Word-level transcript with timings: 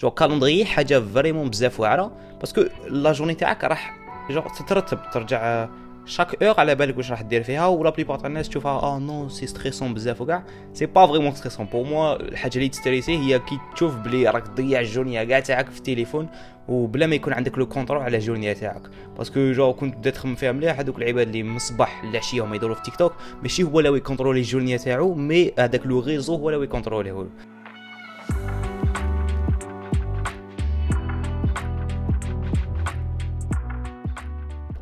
Google 0.00 0.10
Calendar 0.10 0.64
حاجة 0.64 1.00
vraiment 1.00 1.50
بزاف 1.50 1.80
واعرة. 1.80 2.12
parce 2.40 2.54
que 2.54 2.62
la 2.88 3.12
journée 3.12 3.34
تاعك 3.34 3.64
راح 3.64 3.96
جو 4.30 4.40
تترتب. 4.40 4.98
ترجع 5.12 5.68
chaque 6.06 6.42
heure 6.42 6.60
على 6.60 6.74
بالك 6.74 6.96
واش 6.96 7.10
راح 7.10 7.22
دير 7.22 7.42
فيها 7.42 7.66
ولا 7.66 7.90
la 7.90 7.96
plupart 7.96 8.18
تاع 8.18 8.26
الناس 8.26 8.48
تشوفها 8.48 8.72
ah 8.72 8.98
non 8.98 9.28
c'est 9.28 9.46
stressant 9.46 9.94
بزاف 9.94 10.20
وكاع. 10.20 10.44
c'est 10.72 10.86
pas 10.86 11.06
vraiment 11.06 11.34
stressant 11.34 11.66
pour 11.66 11.86
moi 11.86 12.16
الحاجة 12.16 12.56
اللي 12.56 12.68
تستريسي 12.68 13.18
هي 13.18 13.38
كي 13.38 13.58
تشوف 13.74 13.94
بلي 13.94 14.28
راك 14.28 14.46
تضيع 14.46 14.80
ال 14.80 14.86
journée 14.86 15.24
كاع 15.24 15.40
تاعك 15.40 15.70
في 15.70 15.78
التليفون 15.78 16.28
وبلا 16.68 17.06
ما 17.06 17.14
يكون 17.14 17.32
عندك 17.32 17.58
le 17.58 17.66
contrôle 17.66 18.02
على 18.02 18.16
ال 18.16 18.21
journée 18.21 18.52
تاعك. 18.52 18.82
parce 19.18 19.39
que 19.39 19.52
genre 19.52 19.72
كنت 19.72 19.96
بدات 19.96 20.14
تخمم 20.14 20.34
فيها 20.34 20.52
مليح 20.52 20.78
هذوك 20.78 20.98
العباد 20.98 21.26
اللي 21.26 21.42
من 21.42 21.56
الصباح 21.56 22.04
للعشية 22.04 22.44
هما 22.44 22.56
يدوروا 22.56 22.74
في 22.74 22.82
تيك 22.82 22.96
توك 22.96 23.12
ماشي 23.42 23.62
هو 23.62 23.80
اللي 23.80 23.96
يكونترولي 23.96 24.40
ال 24.40 24.45
journée 24.45 24.76
تاعو 24.76 25.14
mais 25.14 25.52
هذاك 25.58 25.86
le 25.86 26.00
réseau 26.00 26.34
هو 26.34 26.50
اللي 26.50 26.64
يكونتروليه. 26.64 27.26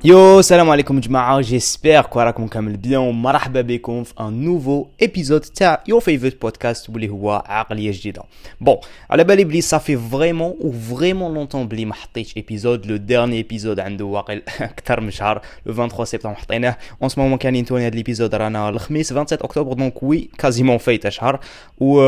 yo 0.05 0.39
السلام 0.39 0.71
عليكم 0.71 1.01
جماعة 1.01 1.41
j'espère 1.41 2.01
que 2.03 2.21
راكم 2.21 2.47
كامل 2.47 2.77
bien 2.77 3.01
ومرحبا 3.01 3.61
بكم 3.61 4.05
في 4.05 4.15
un 4.21 4.45
nouveau 4.45 4.87
épisode 5.03 5.41
تاع 5.41 5.83
your 5.89 6.01
favorite 6.01 6.43
podcast 6.43 6.91
واللي 6.91 7.09
هو 7.09 7.43
عقليه 7.47 7.93
جديده 7.93 8.23
bon 8.61 8.77
على 9.11 9.25
بالي 9.25 9.45
بلي 9.45 9.61
صافي 9.61 9.97
vraiment 9.97 10.55
و 10.61 10.73
vraiment 10.73 11.35
longtemps 11.35 11.69
بلي 11.69 11.85
ما 11.85 11.95
حطيتش 11.95 12.37
épisode 12.37 12.87
le 12.87 12.97
dernier 12.97 13.37
épisode 13.37 13.81
عنده 13.81 14.05
واقع 14.05 14.39
أكثر 14.61 15.01
من 15.01 15.11
شهر 15.11 15.43
le 15.67 15.75
23 15.75 16.07
سبتمبر 16.07 16.35
حطيناه 16.35 16.77
en 17.03 17.09
ce 17.09 17.21
moment 17.21 17.39
كاينين 17.39 17.65
توني 17.65 17.87
هاد 17.87 17.95
l'épisode 17.95 18.35
رانا 18.35 18.69
الخميس 18.69 19.09
27 19.09 19.43
اكتوبر 19.45 19.73
donc 19.73 20.03
oui 20.03 20.29
quasiment 20.39 20.79
فايت 20.79 21.09
شهر 21.09 21.41
و 21.79 22.01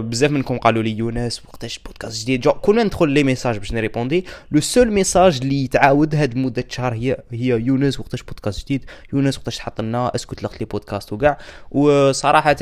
بزاف 0.00 0.30
منكم 0.30 0.58
قالوا 0.58 0.82
لي 0.82 0.98
يونس 0.98 1.42
وقتاش 1.48 1.78
بودكاست 1.78 2.22
جديد 2.22 2.40
جو 2.40 2.52
كل 2.52 2.76
ما 2.76 2.82
ندخل 2.82 3.08
لي 3.08 3.24
message 3.24 3.58
باش 3.58 3.72
نريبوندي 3.72 4.24
le 4.52 4.60
seul 4.60 4.90
message 4.92 5.38
اللي 5.42 5.64
يتعاود 5.64 6.14
هاد 6.14 6.36
مده 6.36 6.64
شهر 6.68 6.94
هي 6.94 7.17
هي 7.32 7.46
يونس 7.46 8.00
وقتاش 8.00 8.22
بودكاست 8.22 8.64
جديد 8.64 8.84
يونس 9.12 9.38
وقتاش 9.38 9.56
تحط 9.56 9.80
لنا 9.80 10.14
est-ce 10.14 10.27
que 10.27 10.34
تلقت 10.34 10.60
les 10.60 10.66
podcasts 10.66 11.12
وكاع. 11.12 11.38
وصراحه 11.70 12.56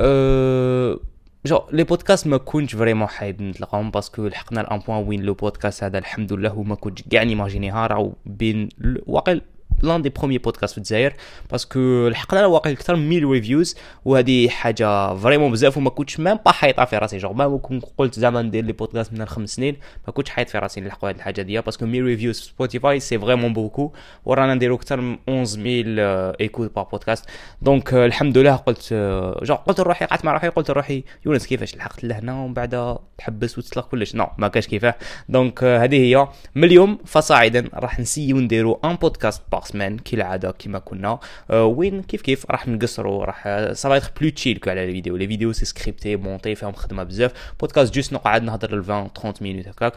أه 0.00 0.98
genre 1.46 1.60
les 1.72 1.84
podcasts 1.84 2.26
ما 2.26 2.36
كنتش 2.36 2.74
vraiment 2.74 3.08
حايب 3.08 3.42
نتلقاهم 3.42 3.90
parce 3.90 4.12
que 4.12 4.26
لحقنا 4.26 4.60
à 4.60 4.66
un 4.66 4.78
point 4.78 5.08
وين 5.08 5.22
le 5.22 5.34
podcast 5.34 5.84
هذا 5.84 5.98
الحمد 5.98 6.32
لله 6.32 6.58
وما 6.58 6.74
كنتش 6.74 7.02
كاع 7.10 7.22
نيماجينيها 7.22 7.86
راه 7.86 8.12
بين 8.26 8.68
واقع 9.06 9.38
لأن 9.82 10.02
des 10.02 10.08
premiers 10.08 10.38
podcasts 10.38 10.72
في 10.72 10.78
الجزائر 10.78 11.12
parce 11.50 11.86
que 11.86 12.08
لحقنا 12.08 12.46
واقع 12.46 12.70
أكثر 12.70 12.96
من 12.96 13.12
1000 13.12 13.24
reviews 13.30 13.76
وهذه 14.04 14.48
حاجة 14.48 15.14
vraiment 15.14 15.52
بزاف 15.52 15.76
وما 15.76 15.90
كنتش 15.90 16.20
même 16.20 16.38
pas 16.46 16.52
حايطه 16.52 16.84
في 16.84 16.98
راسي. 16.98 17.18
جوغ 17.18 17.32
ما 17.32 17.60
قلت 17.98 18.18
زعما 18.20 18.42
ندير 18.42 18.64
لي 18.64 18.72
بودكاست 18.72 19.12
من 19.12 19.26
خمس 19.26 19.50
سنين 19.50 19.76
ما 20.06 20.12
كنتش 20.12 20.30
حاط 20.30 20.48
في 20.48 20.58
راسي 20.58 20.80
نلحقوا 20.80 21.10
هذه 21.10 21.16
الحاجة 21.16 21.42
ديال 21.42 21.62
parce 21.62 21.76
que 21.76 21.84
1000 21.84 21.94
reviews 21.94 22.40
في 22.40 22.46
سبوتيفاي 22.46 23.00
c'est 23.00 23.18
vraiment 23.18 23.52
beaucoup 23.52 23.92
ورانا 24.24 24.54
نديرو 24.54 24.74
أكثر 24.74 25.00
من 25.00 25.18
11000 25.28 26.36
écoutes 26.40 26.74
par 26.74 26.84
podcast 26.84 27.24
donc 27.62 27.94
الحمد 27.94 28.38
لله 28.38 28.56
قلت 28.56 28.94
جوغ 29.42 29.56
قلت 29.56 29.80
لروحي 29.80 30.04
قعدت 30.04 30.24
مع 30.24 30.32
روحي 30.32 30.48
قلت 30.48 30.70
لروحي 30.70 31.04
يونس 31.26 31.46
كيفاش 31.46 31.76
لحقت 31.76 32.04
لهنا 32.04 32.34
ومن 32.34 32.54
بعد 32.54 32.98
تحبس 33.18 33.58
وتطلق 33.58 33.88
كلش 33.88 34.14
non 34.14 34.26
ما 34.38 34.48
كاش 34.48 34.66
كيفاه. 34.66 34.94
donc 35.28 35.64
هذه 35.64 35.96
هي. 35.96 36.28
من 36.54 36.64
اليوم 36.64 36.98
فصاعدا 37.04 37.68
راح 37.74 38.00
نسيو 38.00 38.40
نديرو 38.40 38.80
un 38.84 38.94
podcast 38.94 39.42
par 39.52 39.63
semaine 39.64 39.98
كالعاده 39.98 40.50
كيما 40.50 40.78
كنا 40.78 41.18
وين 41.50 42.02
كيف 42.02 42.22
كيف 42.22 42.50
راح 42.50 42.68
نقصروا 42.68 43.24
راح 43.24 43.42
ça 43.72 43.84
va 43.84 43.96
être 43.96 44.10
plus 44.20 44.30
chill 44.30 44.60
على 44.66 44.84
ال 44.84 44.89
vidéo 44.89 45.16
les 45.16 45.26
vidéos 45.26 45.52
c'est 45.52 45.64
scripté 45.64 46.16
monté 46.16 46.54
فيهم 46.54 46.72
خدمه 46.72 47.02
بزاف 47.02 47.32
podcast 47.60 47.94
juste 47.94 48.12
نقعد 48.12 48.42
نهضر 48.42 48.78
20 48.78 49.08
30 49.08 49.32
minutes 49.40 49.68
هكاك 49.68 49.92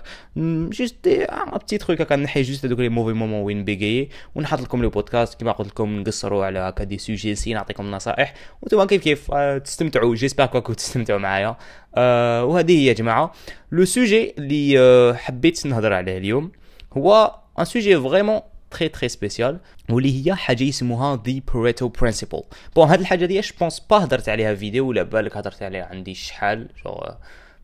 juste 0.70 1.08
un 1.08 1.58
petit 1.58 1.78
truc 1.78 2.02
هكا 2.02 2.16
نحي 2.16 2.42
juste 2.42 2.66
هذوك 2.66 2.80
les 2.80 2.90
mauvais 2.90 3.14
moments 3.14 3.42
وين 3.42 3.64
bégayer 3.64 4.09
ونحط 4.36 4.62
لكم 4.62 4.82
les 4.81 4.88
podcasts 4.88 5.40
كيما 5.40 5.52
قلت 5.52 5.68
لكم 5.68 6.00
نقصروا 6.00 6.46
على 6.46 6.59
هكا 6.59 6.84
des 6.84 6.97
sujets 6.97 7.35
c'est 7.35 7.53
نعطيكم 7.53 7.91
نصائح 7.91 8.34
وأنتم 8.62 8.84
كيف 8.86 9.02
كيف 9.02 9.31
تستمتعوا 9.64 10.16
j'espère 10.16 10.46
que 10.46 10.74
تستمتعوا 10.74 11.20
معايا 11.20 11.56
وهذه 12.44 12.72
هي 12.72 12.86
يا 12.86 12.94
جماعة 12.94 13.31
le 13.72 13.85
sujet 13.85 14.34
اللي 14.38 15.16
حبيت 15.18 15.66
نهضر 15.66 15.94
عليه 15.94 16.18
اليوم 16.18 16.52
هو 16.97 17.36
un 17.59 17.66
sujet 17.66 18.00
vraiment 18.00 18.41
très 18.72 18.90
très 18.90 19.09
spécial 19.09 19.59
واللي 19.89 20.25
هي 20.25 20.35
حاجة 20.35 20.63
يسموها 20.63 21.23
the 21.28 21.41
Pareto 21.53 21.88
principle 21.88 22.41
bon 22.75 22.88
هاد 22.88 23.00
الحاجة 23.00 23.25
je 23.25 23.41
pense 23.41 23.80
pas 23.80 23.97
هضرت 23.97 24.29
عليها 24.29 24.55
فيديو 24.55 24.88
ولا 24.88 25.03
بالك 25.03 25.38
هضرت 25.38 25.63
عليها 25.63 25.85
عندي 25.85 26.13
شحال 26.13 26.67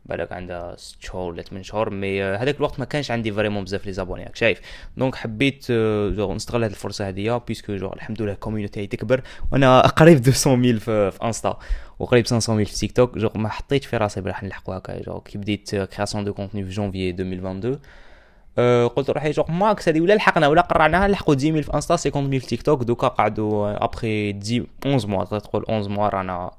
بالك 0.06 0.32
عندها 0.32 0.76
6 0.76 0.98
شهور 1.00 1.32
ولا 1.32 1.42
8 1.42 1.62
شهور 1.62 1.90
mais 1.90 2.22
هذاك 2.22 2.56
الوقت 2.56 2.78
ما 2.78 2.84
كانش 2.84 3.10
عندي 3.10 3.32
vraiment 3.32 3.64
بزاف 3.64 3.86
les 3.86 3.92
abonnés 3.92 4.30
شايف. 4.34 4.60
donc 4.96 5.14
حبيت 5.14 5.72
genre 6.12 6.34
نستغل 6.34 6.64
هذه 6.64 6.70
الفرصة 6.70 7.08
هذه 7.08 7.42
parce 7.48 7.66
que 7.66 7.76
genre 7.76 7.92
الحمد 7.92 8.22
لله 8.22 8.32
ال 8.32 8.37
community 8.37 8.86
تكبر 8.86 9.22
وأنا 9.52 9.80
قريب 9.98 10.16
200 10.46 10.78
في, 10.78 11.10
في 11.10 11.18
انستا 11.22 11.58
وقريب 11.98 12.26
500 12.26 12.64
في 12.64 12.74
تيك 12.74 12.92
توك 12.92 13.18
جو 13.18 13.30
ما 13.34 13.48
حطيت 13.48 13.84
في 13.84 13.96
راسي 13.96 14.20
راح 14.20 14.42
نلحقوا 14.42 14.76
هكا 14.76 15.02
جو 15.02 15.20
كي 15.20 15.38
بديت 15.38 15.76
création 15.76 16.24
de 16.24 16.34
contenu 16.34 16.64
في 16.64 16.70
جونفي 16.70 17.10
2022 17.10 17.78
أه 18.58 18.86
قلت 18.86 19.10
روحي 19.10 19.30
جوغ 19.30 19.50
ماكس 19.50 19.88
هذه 19.88 20.00
ولا 20.00 20.14
لحقنا 20.14 20.48
ولا 20.48 20.60
قرعناها 20.60 21.08
نلحقوا 21.08 21.34
10 21.34 21.60
في 21.60 21.74
انستا 21.74 21.96
50 21.96 22.38
في 22.38 22.46
تيك 22.46 22.62
توك 22.62 22.82
دوكا 22.82 23.08
قعدوا 23.08 23.84
ابخي 23.84 24.30
11 24.30 25.08
موا 25.08 25.24
تقول 25.24 25.64
11 25.68 25.88
موا 25.90 26.08
رانا 26.08 26.50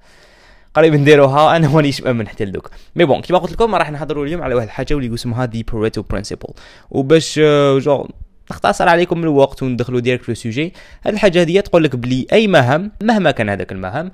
قريب 0.73 0.93
نديروها 0.93 1.55
أنا 1.55 1.67
مانيش 1.67 2.01
مأمن 2.01 2.27
حتى 2.27 2.45
لدوك. 2.45 2.71
mais 2.95 3.05
bon 3.05 3.21
كيما 3.21 3.39
قلت 3.39 3.51
لكم 3.51 3.75
راح 3.75 3.91
نهضروا 3.91 4.25
اليوم 4.25 4.41
على 4.41 4.55
واحد 4.55 4.67
الحاجة 4.67 4.95
واللي 4.95 5.13
اسمها 5.13 5.45
the 5.45 5.63
Pareto 5.63 6.01
principle 6.01 6.49
وباش 6.91 7.39
جو 7.77 8.07
نختصر 8.51 8.89
عليكم 8.89 9.23
الوقت 9.23 9.63
وندخلوا 9.63 9.99
direct 9.99 10.23
في 10.23 10.31
ال 10.31 10.37
sujet. 10.37 10.73
هاد 11.05 11.13
الحاجة 11.13 11.41
هذه 11.41 11.59
تقول 11.59 11.83
لك 11.83 11.95
بلي 11.95 12.27
أي 12.33 12.47
مهام 12.47 12.91
مهما 13.03 13.31
كان 13.31 13.49
هذاك 13.49 13.71
المهام 13.71 14.11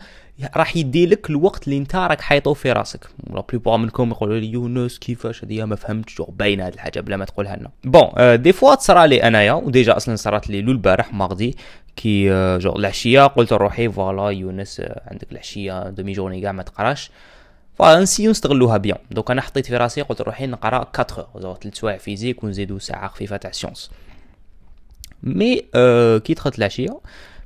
راح 0.55 0.77
يدي 0.77 1.05
لك 1.05 1.29
الوقت 1.29 1.67
اللي 1.67 1.77
أنت 1.77 1.95
راك 1.95 2.21
حايطو 2.21 2.53
في 2.53 2.71
راسك. 2.71 3.07
la 3.33 3.43
plupart 3.49 3.77
منكم 3.77 4.11
يقولوا 4.11 4.39
لي 4.39 4.47
يونس 4.47 4.99
كيفاش 4.99 5.43
هذه 5.45 5.65
ما 5.65 5.75
فهمتش 5.75 6.17
جو 6.17 6.23
باينه 6.23 6.67
هذه 6.67 6.73
الحاجة 6.73 6.99
بلا 6.99 7.17
ما 7.17 7.25
تقولها 7.25 7.55
لنا. 7.55 7.69
bon 7.83 8.41
des 8.41 8.53
fois 8.53 8.75
تصرى 8.75 9.07
لي 9.07 9.23
أنايا 9.23 9.53
و 9.53 9.62
déjà 9.62 9.97
أصلا 9.97 10.15
صرات 10.15 10.49
لي 10.49 10.61
لو 10.61 10.71
البارح 10.71 11.13
mardi 11.13 11.57
كي 11.95 12.31
آه 12.31 12.57
جو 12.57 12.75
العشية 12.75 13.21
قلت 13.27 13.53
لروحي 13.53 13.89
voilà 13.89 14.29
يونس 14.29 14.79
آه 14.79 15.01
عندك 15.07 15.31
العشية 15.31 15.89
demi-journée 15.89 16.41
كاع 16.41 16.51
ما 16.51 16.63
تقراش. 16.63 17.11
فنسيو 17.79 18.31
نستغلوها 18.31 18.77
bien. 18.77 18.97
donc 19.11 19.31
أنا 19.31 19.41
حطيت 19.41 19.65
في 19.65 19.77
راسي 19.77 20.01
قلت 20.01 20.21
روحي 20.21 20.47
نقرا 20.47 20.87
4 20.99 21.29
اور 21.35 21.57
3 21.61 21.71
سوايع 21.73 21.97
physique 21.97 22.43
ونزيدو 22.43 22.79
ساعة 22.79 23.07
خفيفة 23.07 23.37
تاع 23.37 23.51
sciences 23.51 23.91
mais 25.23 25.65
آه 25.75 26.17
كي 26.17 26.33
دخلت 26.33 26.57
العشيه 26.57 26.99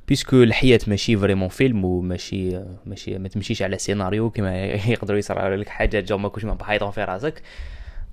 parce 0.08 0.29
que 0.29 0.42
الحياة 0.42 0.80
ماشي 0.86 1.16
vraiment 1.16 1.48
فيلم 1.48 1.84
وماشي 1.84 2.60
ماشي 2.86 3.18
ما 3.18 3.28
تمشيش 3.28 3.62
على 3.62 3.78
سيناريو 3.78 4.30
كما 4.30 4.64
يقدروا 4.66 5.18
يصرا 5.18 5.56
لك 5.56 5.68
حاجات 5.68 6.04
جو 6.04 6.18
ما 6.18 6.28
كنتش 6.28 6.46
في 6.90 7.04
راسك 7.04 7.42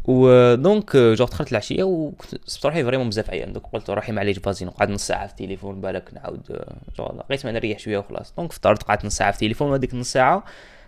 و 0.05 0.24
donc 0.24 0.97
genre 0.97 1.25
دخلت 1.25 1.51
العشيه 1.51 1.83
وصبت 1.83 2.65
روحي 2.65 2.83
vraiment 2.83 3.09
بزاف 3.09 3.29
عيان 3.29 3.53
donc 3.53 3.65
قلت 3.73 3.89
روحي 3.89 4.11
معليش 4.11 4.39
vas-y 4.39 4.65
نقعد 4.65 4.89
نص 4.89 5.07
ساعه 5.07 5.27
في 5.27 5.31
التليفون 5.33 5.81
بالك 5.81 6.09
نعاود 6.13 6.65
جو 6.97 7.05
لقيت 7.05 7.45
ما 7.45 7.51
نريح 7.51 7.79
شوية 7.79 7.97
وخلاص 7.97 8.33
donc 8.37 8.51
فطرت 8.51 8.83
قعدت 8.83 9.05
نص 9.05 9.15
ساعه 9.15 9.31
في 9.31 9.37
التليفون 9.37 9.69
وهذيك 9.69 9.93
نص 9.93 10.11
ساعه 10.11 10.43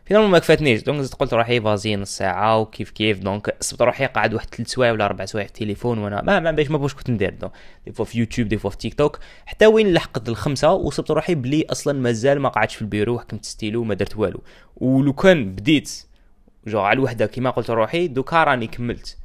finalement 0.06 0.32
ما 0.32 0.40
كفاتنيش 0.40 0.84
donc 0.84 1.02
زدت 1.02 1.16
قلت 1.16 1.34
روحي 1.34 1.62
vas-y 1.62 1.96
نص 1.96 2.18
ساعة 2.18 2.60
وكيف 2.60 2.90
كيف. 2.92 3.20
donc 3.20 3.56
صبت 3.62 3.82
روحي 3.82 4.06
قاعد 4.06 4.34
واحد 4.34 4.56
ثلاث 4.56 4.70
سوايع 4.70 4.92
ولا 4.92 5.06
أربع 5.06 5.26
سوايع 5.26 5.48
في 5.48 5.54
التليفون 5.54 5.98
وأنا 5.98 6.22
ما 6.22 6.40
ما 6.40 6.52
باش 6.52 6.72
ما 6.72 6.78
باش 6.78 6.94
كنت 6.94 7.10
ندير. 7.10 7.30
دونك 7.30 7.52
des 7.86 7.92
fois 7.92 8.06
في 8.06 8.20
يوتيوب 8.20 8.48
des 8.48 8.58
fois 8.58 8.70
في 8.70 8.78
تيك 8.78 8.94
توك 8.94 9.20
حتى 9.46 9.66
وين 9.66 9.94
لحقت 9.94 10.30
الخمسة 10.30 10.74
وصبت 10.74 11.12
روحي 11.12 11.36
بلي 11.36 11.66
أصلا 11.70 12.00
مازال 12.00 12.40
ما 12.40 12.50
قعدتش 12.50 12.76
في 12.76 12.82
البيرو 12.82 13.20
حكمت 13.20 13.46
ستيلو 13.46 13.82
وما 13.82 13.94
درت 13.94 14.18
والو. 14.18 14.42
ولو 14.78 15.14
كان 15.14 15.56
بديت 15.56 16.06
جو 16.68 16.80
على 16.80 16.98
الوحدة 16.98 17.26
كيما 17.26 17.50
قلت 17.50 17.70
روحي 17.70 18.08
دوكا 18.08 18.44
راني 18.44 18.68
كملت. 18.68 19.18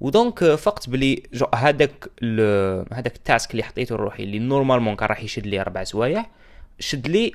و 0.00 0.09
donc 0.09 0.44
فقت 0.44 0.88
بلي 0.88 1.22
هذاك 1.54 2.08
هذاك 2.92 3.16
ال 3.16 3.23
task 3.23 3.50
اللي 3.50 3.62
حطيته 3.62 3.94
لروحي 3.94 4.22
اللي 4.22 4.38
normalement 4.38 4.96
كان 4.96 5.08
راح 5.08 5.22
يشد 5.22 5.46
لي 5.46 5.60
أربع 5.60 5.84
سوايع. 5.84 6.26
شد 6.78 7.08
لي 7.08 7.32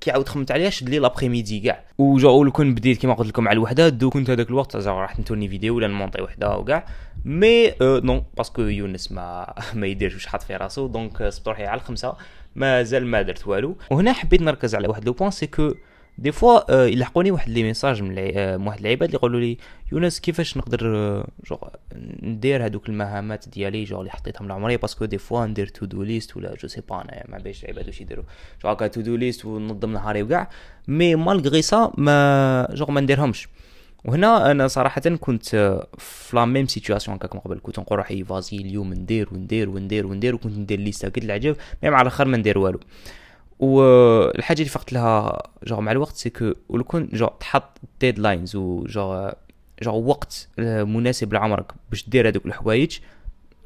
كي 0.00 0.10
عاود 0.10 0.28
خممت 0.28 0.50
عليها 0.50 0.70
شد 0.70 0.88
لي 0.88 0.98
l'après-midi 0.98 1.60
كاع 1.60 1.84
لو 1.98 2.52
كون 2.52 2.74
بديت 2.74 2.98
كيما 2.98 3.14
قلت 3.14 3.28
لكم 3.28 3.48
على 3.48 3.56
الوحدة 3.56 3.88
دو 3.88 4.10
كنت 4.10 4.30
هذاك 4.30 4.48
الوقت 4.48 4.76
راح 4.76 5.18
نتوني 5.18 5.48
فيديو 5.48 5.76
ولا 5.76 5.86
نمونطي 5.86 6.22
وحدة 6.22 6.56
وكاع 6.56 6.86
mais 7.24 7.68
أه 7.68 8.00
non 8.04 8.22
parce 8.36 8.52
que 8.52 8.62
يونس 8.62 9.12
ما 9.12 9.54
ما 9.74 9.86
يديرش 9.86 10.14
واش 10.14 10.26
حاط 10.26 10.42
في 10.42 10.56
راسو 10.56 10.86
donc 10.86 11.28
صبت 11.28 11.48
روحي 11.48 11.64
على 11.66 11.80
الخمسة 11.80 12.16
مازال 12.56 13.06
ما 13.06 13.22
درت 13.22 13.46
والو. 13.46 13.76
وهنا 13.90 14.12
حبيت 14.12 14.42
نركز 14.42 14.74
على 14.74 14.88
واحد 14.88 15.04
le 15.04 15.12
point 15.12 15.30
c'est 15.30 15.46
que 15.46 15.74
des 16.18 16.32
fois 16.32 16.84
يلحقوني 16.86 17.30
واحد 17.30 17.50
les 17.50 17.62
messages 17.62 18.02
من 18.02 18.14
آه 18.18 18.56
واحد 18.56 18.80
العباد 18.80 19.02
اللي 19.02 19.14
يقولوا 19.14 19.40
لي 19.40 19.58
يونس 19.92 20.20
كيفاش 20.20 20.56
نقدر 20.56 20.82
جو 21.50 21.58
ندير 22.22 22.66
هذوك 22.66 22.88
المهامات 22.88 23.48
ديالي 23.48 23.84
جو 23.84 24.00
اللي 24.00 24.10
حطيتهم 24.10 24.48
لعمري 24.48 24.76
parce 24.76 24.94
que 24.94 25.04
des 25.04 25.18
fois 25.18 25.46
ندير 25.46 25.66
to-do 25.66 26.02
list 26.02 26.36
ولا 26.36 26.54
je 26.54 26.68
sais 26.68 26.80
pas 26.88 27.02
أنا 27.02 27.24
ما 27.28 27.38
باش 27.38 27.64
العباد 27.64 27.86
واش 27.86 28.00
يديروا. 28.00 28.24
genre 28.62 28.68
هكا 28.68 28.86
to-do 28.86 29.16
list 29.16 29.44
وننظم 29.44 29.92
نهاري 29.92 30.22
وكاع. 30.22 30.50
mais 30.88 31.14
malgré 31.14 31.62
ça 31.62 31.92
ما 31.98 32.68
genre 32.72 32.86
ما 32.86 33.00
نديرهمش. 33.00 33.48
وهنا 34.04 34.50
أنا 34.50 34.68
صراحة 34.68 35.00
كنت 35.00 35.46
في 35.98 36.36
la 36.36 36.44
même 36.44 36.66
situation 36.66 37.16
هكاك 37.16 37.34
من 37.34 37.40
قبل. 37.40 37.60
كنت 37.62 37.78
نقول 37.78 37.98
روحي 37.98 38.24
vas-y 38.24 38.56
اليوم 38.56 38.94
ندير 38.94 39.28
وندير 39.32 39.68
وندير 39.68 40.06
وندير. 40.06 40.34
وكنت 40.34 40.58
ندير 40.58 40.80
liste 40.80 41.08
قد 41.08 41.24
العجب 41.24 41.56
mais 41.82 41.90
مع 41.90 42.00
الأخر 42.00 42.24
ما 42.24 42.36
ندير 42.36 42.58
والو. 42.58 42.80
والحاجة 43.58 44.58
اللي 44.58 44.70
فقت 44.70 44.92
لها 44.92 45.42
جوغ 45.64 45.80
مع 45.80 45.92
الوقت 45.92 46.16
c'est 46.16 46.30
que 46.30 46.52
ولكون 46.68 47.08
genre 47.12 47.28
تحط 47.28 47.78
deadlines 48.00 48.56
و 48.56 48.68
genre 48.68 49.30
genre 49.82 49.96
وقت 49.96 50.48
مناسب 50.58 51.34
لعمرك 51.34 51.72
باش 51.90 52.08
دير 52.08 52.28
هذوك 52.28 52.46
الحوايج. 52.46 52.98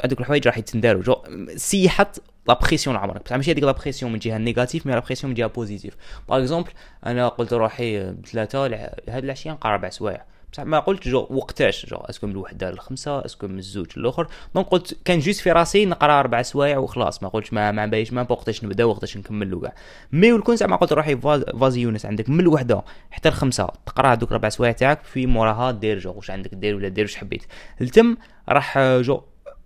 هذوك 0.05 0.21
الحوايج 0.21 0.47
راح 0.47 0.59
يتنداروا 0.59 1.03
genre 1.03 1.17
c'est 1.57 1.89
حط 1.89 2.23
la 2.49 2.55
pression 2.55 2.97
لعمرك. 2.97 3.25
بصح 3.25 3.37
ماشي 3.37 3.53
هذيك 3.53 3.65
la 3.65 3.73
pression 3.73 4.13
من 4.13 4.19
جهة 4.19 4.39
négative 4.39 4.87
mais 4.87 4.93
la 4.93 4.99
pression 4.99 5.31
من 5.31 5.35
جهة 5.35 5.47
positive 5.47 5.97
par 6.29 6.39
exemple 6.39 6.71
أنا 7.07 7.29
قلت 7.29 7.53
روحي 7.53 8.13
بثلاثه 8.13 8.67
هاد 9.09 9.25
العشيه 9.25 9.51
نقرا 9.51 9.75
ربع 9.75 9.91
سوايع. 9.91 10.25
بصح 10.53 10.63
ما 10.63 10.79
قلت 10.79 11.09
جو 11.09 11.27
وقتاش 11.31 11.87
جو؟ 11.87 11.97
est-ce 11.97 12.17
que 12.17 12.27
من 12.27 12.33
الوحدة 12.33 12.71
للخمسة 12.71 13.25
اسكو 13.25 13.47
من 13.49 13.59
الزوج 13.59 13.87
للأخر. 13.97 14.27
donc 14.55 14.67
قلت 14.67 14.99
كان 15.05 15.19
juste 15.19 15.41
في 15.41 15.53
راسي 15.53 15.87
نقرا 15.87 16.21
أربع 16.21 16.43
سوايع 16.43 16.79
وخلاص. 16.79 17.23
ما 17.23 17.29
قلتش 17.29 17.53
ما 17.53 17.73
ما 17.73 17.87
بايش 17.87 18.13
ما 18.13 18.27
وقتاش 18.31 18.65
نبدأ 18.65 18.85
وقتاش 18.85 19.17
نكمل 19.17 19.61
كاع 19.61 19.75
mais 20.13 20.33
ولكون 20.33 20.57
زعما 20.57 20.77
قلت 20.77 20.93
روحي 20.93 21.17
vas-y 21.61 21.81
يونس 21.81 22.07
عندك 22.07 22.29
من 22.29 22.41
الوحدة 22.41 22.83
حتى 23.11 23.29
الخمسة. 23.29 23.69
تقرا 23.87 24.13
هذوك 24.13 24.33
ربع 24.33 24.49
سوايع 24.49 24.73
تاعك 24.73 25.05
في 25.05 25.27
موراها 25.27 25.71
دير 25.71 25.99
جو. 25.99 26.13
واش 26.13 26.31
عندك 26.31 26.55
دير 26.55 26.77
ولا 26.77 26.89
دير 26.89 27.05
واش 27.05 27.17
حبيت. 27.17 27.43
التم 27.81 28.17
راح 28.49 28.79
genre 28.79 29.21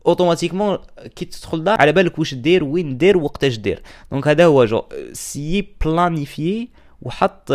automatiquement 0.06 0.78
كي 1.16 1.24
تدخل 1.24 1.64
دار 1.64 1.80
على 1.80 1.92
بالك 1.92 2.18
واش 2.18 2.34
دير 2.34 2.64
وين 2.64 2.98
دير 2.98 3.16
وقتاش 3.16 3.58
دير. 3.58 3.82
donc 4.12 4.28
هذا 4.28 4.44
هو 4.44 4.64
genre. 4.64 4.82
c'est 5.12 5.68
planifier 5.84 6.68
وحط 7.04 7.52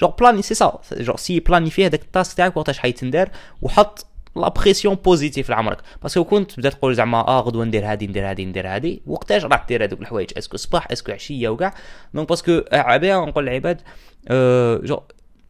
genre 0.00 0.08
planifier 0.08 0.42
c'est 0.42 0.54
ça 0.54 0.78
genre 0.92 1.16
c'est 1.16 1.40
planifier 1.40 1.86
هذاك 1.86 2.02
ال 2.02 2.09
task 2.09 2.36
تاعك 2.36 2.56
وقتاش 2.56 2.78
حيتندار 2.78 3.30
وحط 3.62 4.06
la 4.36 4.48
pression 4.48 4.94
positive 4.94 5.50
لعمرك. 5.50 5.78
parce 6.02 6.16
que 6.16 6.24
كنت 6.24 6.50
تبدا 6.50 6.70
تقول 6.70 6.94
زعما 6.94 7.18
آه 7.18 7.40
غدوة 7.40 7.64
ندير 7.64 7.84
هادي 7.84 8.06
ندير 8.06 8.30
هادي 8.30 8.44
ندير 8.44 8.66
هادي. 8.68 9.02
وقتاش 9.06 9.44
راح 9.44 9.66
دير 9.66 9.84
هذوك 9.84 10.00
الحوايج؟ 10.00 10.30
est-ce 10.38 10.50
que 10.50 10.56
صباح 10.56 10.90
est-ce 10.92 11.05
que 11.05 11.12
عشية 11.12 11.48
وكاع؟ 11.48 11.74
donc 12.14 12.28
parce 12.28 12.48
que 12.48 12.60
عبايه 12.72 13.24
نقول 13.24 13.46
للعباد 13.46 13.80
أه 14.28 14.76
genre 14.76 15.00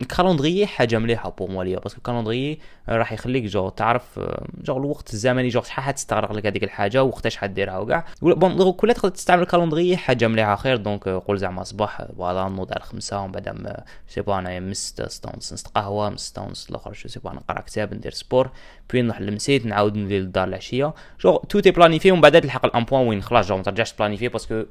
ال 0.02 0.08
calendrier 0.08 0.66
حاجة 0.66 0.98
مليحة 0.98 1.30
pour 1.30 1.50
moi 1.50 1.64
ليا 1.64 1.78
parce 1.78 1.91
que 1.91 1.98
ال 1.98 2.04
calendrier 2.04 2.58
راح 2.88 3.12
يخليك 3.12 3.44
جو 3.44 3.68
تعرف 3.68 4.20
جو 4.62 4.76
الوقت 4.76 5.14
الزمني 5.14 5.48
جو 5.48 5.62
شحال 5.62 5.84
حتستغرق 5.84 6.32
لك 6.32 6.46
هذيك 6.46 6.64
الحاجة 6.64 7.04
وقتاش 7.04 7.36
حديرها 7.36 7.78
وكاع. 7.78 8.04
bon 8.22 8.72
كل 8.72 8.94
تقدر 8.94 9.08
تستعمل 9.08 9.42
ال 9.42 9.47
calendrier 9.47 9.96
حاجة 9.96 10.28
مليحة 10.28 10.56
خير. 10.56 10.76
donc 10.76 11.08
قول 11.08 11.38
زعما 11.38 11.64
صباح 11.64 12.02
voilà 12.02 12.48
نوض 12.48 12.72
على 12.72 12.82
خمسة 12.82 13.20
ومن 13.20 13.32
بعد 13.32 13.76
sais 14.08 14.20
pas 14.20 14.38
أنا 14.38 14.60
من 14.60 14.74
ستة 14.74 15.08
ستة 15.08 15.30
ونص 15.34 15.52
نص 15.52 15.62
قهوة 15.62 16.10
من 16.10 16.16
ستة 16.16 16.42
ونص 16.42 16.68
الأخر 16.68 16.92
je 16.92 17.08
sais 17.08 17.20
pas 17.20 17.32
نقرأ 17.32 17.60
كتاب 17.60 17.94
ندير 17.94 18.12
sport 18.12 18.50
puis 18.92 19.02
نروح 19.02 19.20
للمسيت 19.20 19.66
نعاود 19.66 19.96
ندير 19.96 20.20
للدار 20.20 20.48
العشية. 20.48 20.94
genre 21.20 21.36
tout 21.36 21.60
est 21.60 21.70
planifié 21.70 22.10
ومن 22.10 22.20
بعد 22.20 22.40
تلحق 22.40 22.64
الامبوان 22.64 23.06
وين 23.06 23.22
خلاص 23.22 23.48
جو 23.48 23.56
ما 23.56 23.62
ترجعش 23.62 23.92
بلانيفي 23.92 24.28
parce 24.28 24.51
que 24.51 24.64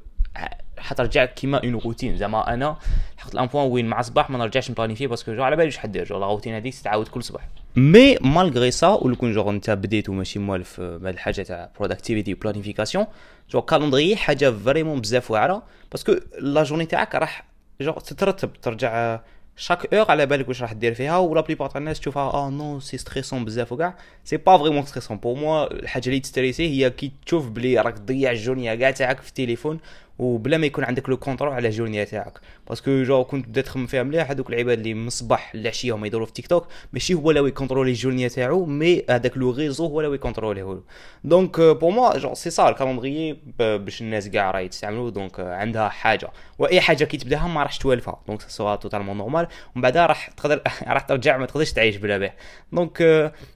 حترجع 0.81 1.25
كيما 1.25 1.57
une 1.63 1.75
routine 1.75 2.17
زعما 2.17 2.53
أنا 2.53 2.77
حقت 3.17 3.33
الان 3.33 3.45
بوان 3.45 3.71
وين 3.71 3.85
مع 3.85 4.01
صباح 4.01 4.29
ما 4.29 4.37
نرجعش 4.37 4.71
نبلانيفي 4.71 5.07
parce 5.07 5.25
que 5.25 5.35
genre 5.35 5.43
على 5.43 5.55
بالي 5.55 5.65
واش 5.65 5.77
حدير 5.77 6.05
genre 6.05 6.19
la 6.19 6.25
routine 6.25 6.55
هذيك 6.55 6.75
تتعاود 6.75 7.07
كل 7.07 7.23
صباح. 7.23 7.47
mais 7.75 8.17
malgré 8.21 8.71
ça 8.71 8.87
ولكون 8.87 9.33
جو 9.33 9.49
انت 9.49 9.69
بديت 9.69 10.09
وماشي 10.09 10.39
موالف 10.39 10.81
بهاد 10.81 11.13
الحاجة 11.13 11.41
تاع 11.41 11.69
productivité 11.79 12.33
planification 12.33 13.05
genre 13.49 13.61
calendrier 13.61 14.15
حاجة 14.15 14.51
vraiment 14.51 15.01
بزاف 15.01 15.31
واعرة 15.31 15.63
parce 15.91 16.06
que 16.06 16.15
la 16.39 16.63
journée 16.63 16.85
تاعك 16.85 17.15
راح 17.15 17.45
genre 17.81 17.91
تترتب. 17.91 18.53
ترجع 18.53 19.19
chaque 19.55 19.93
heure 19.93 20.09
على 20.11 20.25
بالك 20.25 20.47
واش 20.47 20.61
راح 20.61 20.73
دير 20.73 20.93
فيها 20.93 21.17
ولا 21.17 21.41
la 21.41 21.48
plupart 21.48 21.69
تاع 21.69 21.79
الناس 21.79 21.99
تشوفها 21.99 22.23
آه 22.23 22.49
non 22.49 22.79
c'est 22.79 22.97
stressant 22.97 23.45
بزاف 23.45 23.71
وكاع. 23.71 23.95
c'est 24.23 24.37
pas 24.37 24.57
vraiment 24.57 24.85
stressant 24.85 25.17
pour 25.17 25.35
moi 25.35 25.73
الحاجة 25.73 26.07
اللي 26.07 26.19
ت 26.19 26.25
stresser 26.25 26.69
هي 26.69 26.89
كي 26.89 27.11
تشوف 27.25 27.49
بلي 27.49 27.79
راك 27.79 27.97
تضيع 27.97 28.31
ال 28.31 28.37
journée 28.37 28.75
كاع 28.75 28.91
تاعك 28.91 29.21
في 29.21 29.29
التليفون 29.29 29.79
وبلا 30.21 30.57
ما 30.57 30.65
يكون 30.65 30.83
عندك 30.83 31.09
le 31.09 31.17
contrôle 31.17 31.53
على 31.53 31.67
ال 31.67 31.72
journée 31.72 32.03
تاعك. 32.03 32.39
parce 32.69 32.91
que 32.91 33.03
genre 33.03 33.23
كنت 33.23 33.47
بدات 33.47 33.65
تخمم 33.65 33.87
فيها 33.87 34.03
مليح 34.03 34.29
هذوك 34.31 34.49
العباد 34.49 34.77
اللي 34.77 34.93
من 34.93 35.07
الصباح 35.07 35.55
للعشيه 35.55 35.95
هما 35.95 36.07
يدوروا 36.07 36.25
في 36.25 36.33
تيك 36.33 36.47
توك 36.47 36.67
ماشي 36.93 37.13
هو 37.13 37.31
اللي 37.31 37.47
ي 37.47 37.52
contrôler 37.52 37.91
ال 37.91 37.96
journée 37.96 38.27
تاعو 38.27 38.65
mais 38.65 39.03
هذاك 39.09 39.37
le 39.37 39.51
réseau 39.51 39.85
هو 39.85 40.01
اللي 40.01 40.15
ي 40.15 40.20
contrôler 40.20 40.63
له 40.63 40.83
donc 41.23 41.59
pour 41.61 41.91
moi 41.91 42.17
genre 42.17 42.33
c'est 42.33 42.49
ça 42.49 42.69
ال 42.69 42.75
calendrier 42.75 43.37
باش 43.59 44.01
الناس 44.01 44.27
كاع 44.27 44.51
راهي 44.51 44.67
تستعملوا 44.67 45.09
donc 45.09 45.39
عندها 45.39 45.89
حاجة. 45.89 46.29
وأي 46.59 46.81
حاجة 46.81 47.03
كي 47.03 47.17
تبدأها 47.17 47.47
ما 47.47 47.63
راحش 47.63 47.77
توالفها. 47.77 48.21
donc 48.27 48.41
ça 48.41 48.75
totalement 48.75 49.17
normal 49.17 49.47
ومن 49.75 49.81
بعدها 49.81 50.05
راح 50.05 50.27
تقدر 50.27 50.61
راح 50.87 51.01
ترجع 51.01 51.37
ما 51.37 51.45
تقدرش 51.45 51.71
تعيش 51.71 51.95
بلا 51.95 52.17
به 52.17 52.31
donc 52.73 53.01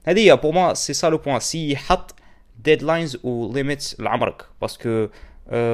هذه 0.04 0.20
هي 0.20 0.36
pour 0.36 0.52
moi 0.52 0.74
c'est 0.74 0.92
ça 0.92 1.06
le 1.06 1.18
point 1.18 1.40
c'est 1.40 1.76
حط 1.76 2.14
deadlines 2.64 3.18
و 3.24 3.35
limits 3.35 4.00
لعمرك. 4.00 4.42
parce 4.60 4.90
que 4.90 5.08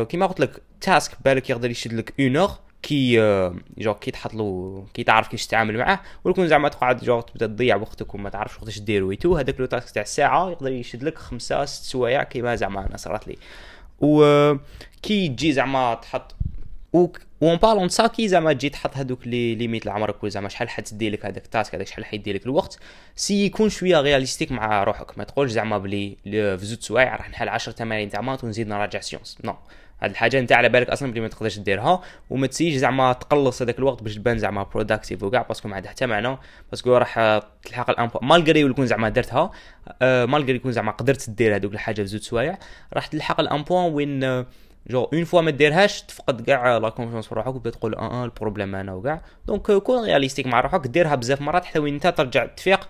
كيما 0.09 0.27
قلت 0.27 0.41
لك 0.41 0.63
task 0.83 1.13
بالك 1.25 1.51
يقدر 1.51 1.71
يشد 1.71 1.93
لك 1.93 2.21
une 2.21 2.37
heure 2.37 2.51
كي 2.83 3.17
genre 3.79 3.95
كي 3.95 4.11
تحط 4.11 4.35
له 4.35 4.85
كي 4.95 5.05
تعرف 5.05 5.29
كيفاش 5.29 5.47
تتعامل 5.47 5.79
معاه 5.79 6.01
ولكن 6.25 6.49
زعما 6.49 6.69
تقعد 6.69 7.05
جو 7.05 7.21
تبدأ 7.21 7.47
تضيع 7.47 7.77
وقتك 7.77 8.15
وما 8.15 8.31
تعرفش 8.31 8.59
وقتاش 8.59 8.81
دير 8.81 9.05
ويتو 9.05 9.37
هذاك 9.37 9.61
le 9.61 9.67
task 9.67 9.91
تاع 9.91 10.03
الساعة 10.03 10.51
يقدر 10.51 10.73
يشد 10.73 11.03
لك 11.03 11.19
خمسة 11.19 11.65
ست 11.65 11.85
سوايع 11.85 12.23
كيما 12.23 12.57
زعما 12.57 12.87
أنا 12.87 12.97
صارت 12.97 13.29
لي. 13.29 13.37
و 14.01 14.25
كي 15.03 15.29
تجي 15.29 15.53
زعما 15.53 15.95
تحط 15.95 16.35
و 16.93 17.07
en 17.43 17.57
parlant 17.57 17.89
ça 17.89 18.07
كي 18.07 18.29
زعما 18.29 18.53
تجي 18.53 18.69
تحط 18.69 18.97
هذوك 18.97 19.27
les 19.27 19.55
limites 19.55 19.87
لعمرك 19.87 20.27
زعما 20.27 20.49
شحال 20.49 20.69
حتدي 20.69 21.11
لك 21.11 21.27
هذاك 21.27 21.45
ال 21.45 21.51
task 21.51 21.75
هذاك 21.75 21.87
شحال 21.87 22.05
حيدي 22.05 22.33
لك 22.33 22.47
الوقت 22.47 22.79
essaye 23.17 23.47
يكون 23.47 23.69
شوية 23.69 24.01
realistic 24.01 24.53
مع 24.53 24.85
روحك. 24.85 25.19
ما 25.19 25.25
تقولش 25.25 25.53
زعما 25.53 25.79
بلي 25.79 26.17
في 26.25 26.59
زوج 26.63 26.81
سوايع 26.81 27.17
راح 27.17 27.31
نحل 27.31 27.49
10 27.49 27.73
تمارين 27.73 28.09
تاع 28.09 28.21
maths 28.21 28.45
ونزيد 28.45 28.69
نراجع 28.69 29.01
sciences 29.01 29.39
non 29.45 29.55
هاد 30.03 30.11
الحاجة 30.11 30.39
انت 30.39 30.53
على 30.53 30.69
بالك 30.69 30.91
أصلا 30.91 31.13
بلي 31.13 31.21
ما 31.21 31.29
تقدرش 31.29 31.59
ديرها 31.59 32.03
وما 32.31 32.47
ت 32.47 32.49
essayer 32.49 32.69
ش 32.69 32.75
زعما 32.75 33.13
تقلص 33.13 33.63
هذاك 33.63 33.79
الوقت 33.79 34.03
باش 34.03 34.15
تبان 34.15 34.39
زعما 34.39 34.63
productive 34.63 35.23
وكاع 35.23 35.43
parce 35.43 35.59
que 35.59 35.69
ما 35.69 35.77
عندها 35.77 35.91
حتى 35.91 36.07
معنى 36.07 36.37
parce 36.71 36.87
que 36.87 36.97
راح 36.97 37.41
تلحق 37.65 37.91
ل 37.91 37.94
un 37.94 38.01
point 38.01 38.19
malgré 38.23 38.61
يكون 38.61 38.87
زعما 38.87 39.09
درتها 39.09 39.51
آه 40.03 40.25
malgré 40.25 40.55
يكون 40.55 40.73
زعما 40.73 40.93
قدرت 40.93 41.31
دير 41.31 41.57
هذوك 41.57 41.73
الحاجة 41.73 42.03
في 42.03 42.07
زوج 42.07 42.21
سوايع 42.21 42.59
راح 42.95 43.07
تلحق 43.07 43.41
ل 43.41 43.47
un 43.47 43.60
point 43.60 43.93
وين 43.93 44.45
genre 44.87 45.05
une 45.05 45.25
fois 45.25 45.41
ما 45.41 45.51
ديرهاش 45.51 46.03
تفقد 46.03 46.41
كاع 46.41 46.79
la 46.79 46.89
confiance 46.89 47.27
في 47.27 47.35
روحك 47.35 47.55
وتبدا 47.55 47.71
تقول 47.71 47.95
آه 47.95 48.25
ال 48.25 48.30
problème 48.30 48.75
أنا 48.75 48.93
وكاع. 48.93 49.21
donc 49.47 49.73
كون 49.73 50.05
realistic 50.05 50.47
مع 50.47 50.61
روحك 50.61 50.87
ديرها 50.87 51.15
بزاف 51.15 51.41
مرات 51.41 51.65
حتى 51.65 51.79
وين 51.79 51.95
انت 51.95 52.07
ترجع 52.07 52.47
تفيق 52.47 52.89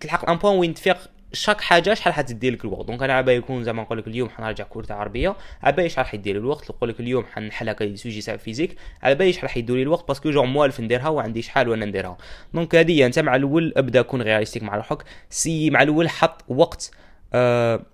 تلحق 0.00 0.22
ل 0.22 0.26
un 0.26 0.35
point 0.35 0.58
وين 0.58 0.74
تفيق 0.74 0.98
chaque 1.32 1.60
حاجة 1.60 1.94
شحال 1.94 2.12
حتدي 2.12 2.50
لك 2.50 2.64
الوقت؟ 2.64 2.86
donc 2.86 3.02
أنا 3.02 3.12
عبا 3.12 3.32
يكون 3.32 3.64
زعما 3.64 3.82
نقول 3.82 3.98
لك 3.98 4.06
اليوم 4.06 4.28
حنرجع 4.28 4.64
تاع 4.88 4.96
عربية 4.96 5.36
عبا 5.62 5.88
شحال 5.88 6.06
حيدير 6.06 6.36
الوقت؟ 6.36 6.70
نقول 6.70 6.88
لك 6.88 7.00
اليوم 7.00 7.24
حنحل 7.24 7.68
هكا 7.68 7.94
sujet 7.94 8.22
تاع 8.22 8.36
physique 8.36 8.76
عبا 9.02 9.30
شحال 9.30 9.48
حيدوا 9.50 9.76
لي 9.76 9.82
الوقت؟ 9.82 10.08
parce 10.08 10.22
que 10.22 10.30
genre 10.30 10.44
موالف 10.44 10.80
نديرها 10.80 11.08
وعندي 11.08 11.42
شحال 11.42 11.68
وأنا 11.68 11.86
نديرها. 11.86 12.18
donc 12.54 12.74
هذه 12.74 13.06
أنت 13.06 13.18
مع 13.18 13.36
الأول 13.36 13.72
أبدأ 13.76 14.02
كون 14.02 14.22
realistic 14.22 14.62
مع 14.62 14.76
روحك. 14.76 15.04
essaye 15.30 15.70
مع 15.70 15.82
الأول 15.82 16.08
حط 16.08 16.44
وقت 16.48 16.90
آه 17.32 17.86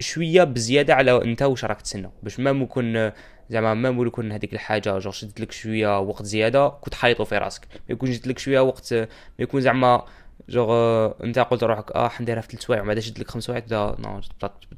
شوية 0.00 0.44
بزيادة 0.44 0.94
على 0.94 1.22
أنت 1.22 1.42
واش 1.42 1.64
راك 1.64 1.82
تسنى. 1.82 2.10
باش 2.22 2.40
ما 2.40 2.50
يكون 2.50 3.10
زعما 3.50 3.74
ما 3.74 4.06
يكون 4.06 4.32
هذيك 4.32 4.52
الحاجة 4.52 4.98
جو 4.98 5.10
شدت 5.10 5.40
لك 5.40 5.52
شوية 5.52 6.00
وقت 6.00 6.24
زيادة 6.24 6.68
كنت 6.68 6.94
حاطو 6.94 7.24
في 7.24 7.38
راسك. 7.38 7.66
ما 7.72 7.80
يكون 7.88 8.10
جات 8.10 8.26
لك 8.26 8.38
شوية 8.38 8.60
وقت 8.60 8.94
ما 8.94 9.08
يكون 9.38 9.60
زعما 9.60 10.04
جوغ 10.48 11.10
انت 11.24 11.38
قلت 11.38 11.64
روحك 11.64 11.92
آه 11.92 12.08
حنديرها 12.08 12.40
في 12.40 12.48
ثلاث 12.48 12.62
سوايع 12.62 12.82
بعد 12.82 12.98
شد 12.98 13.18
لك 13.18 13.30
خمس 13.30 13.44
سوايع 13.44 13.60
تبدا 13.60 13.96
non 13.98 14.20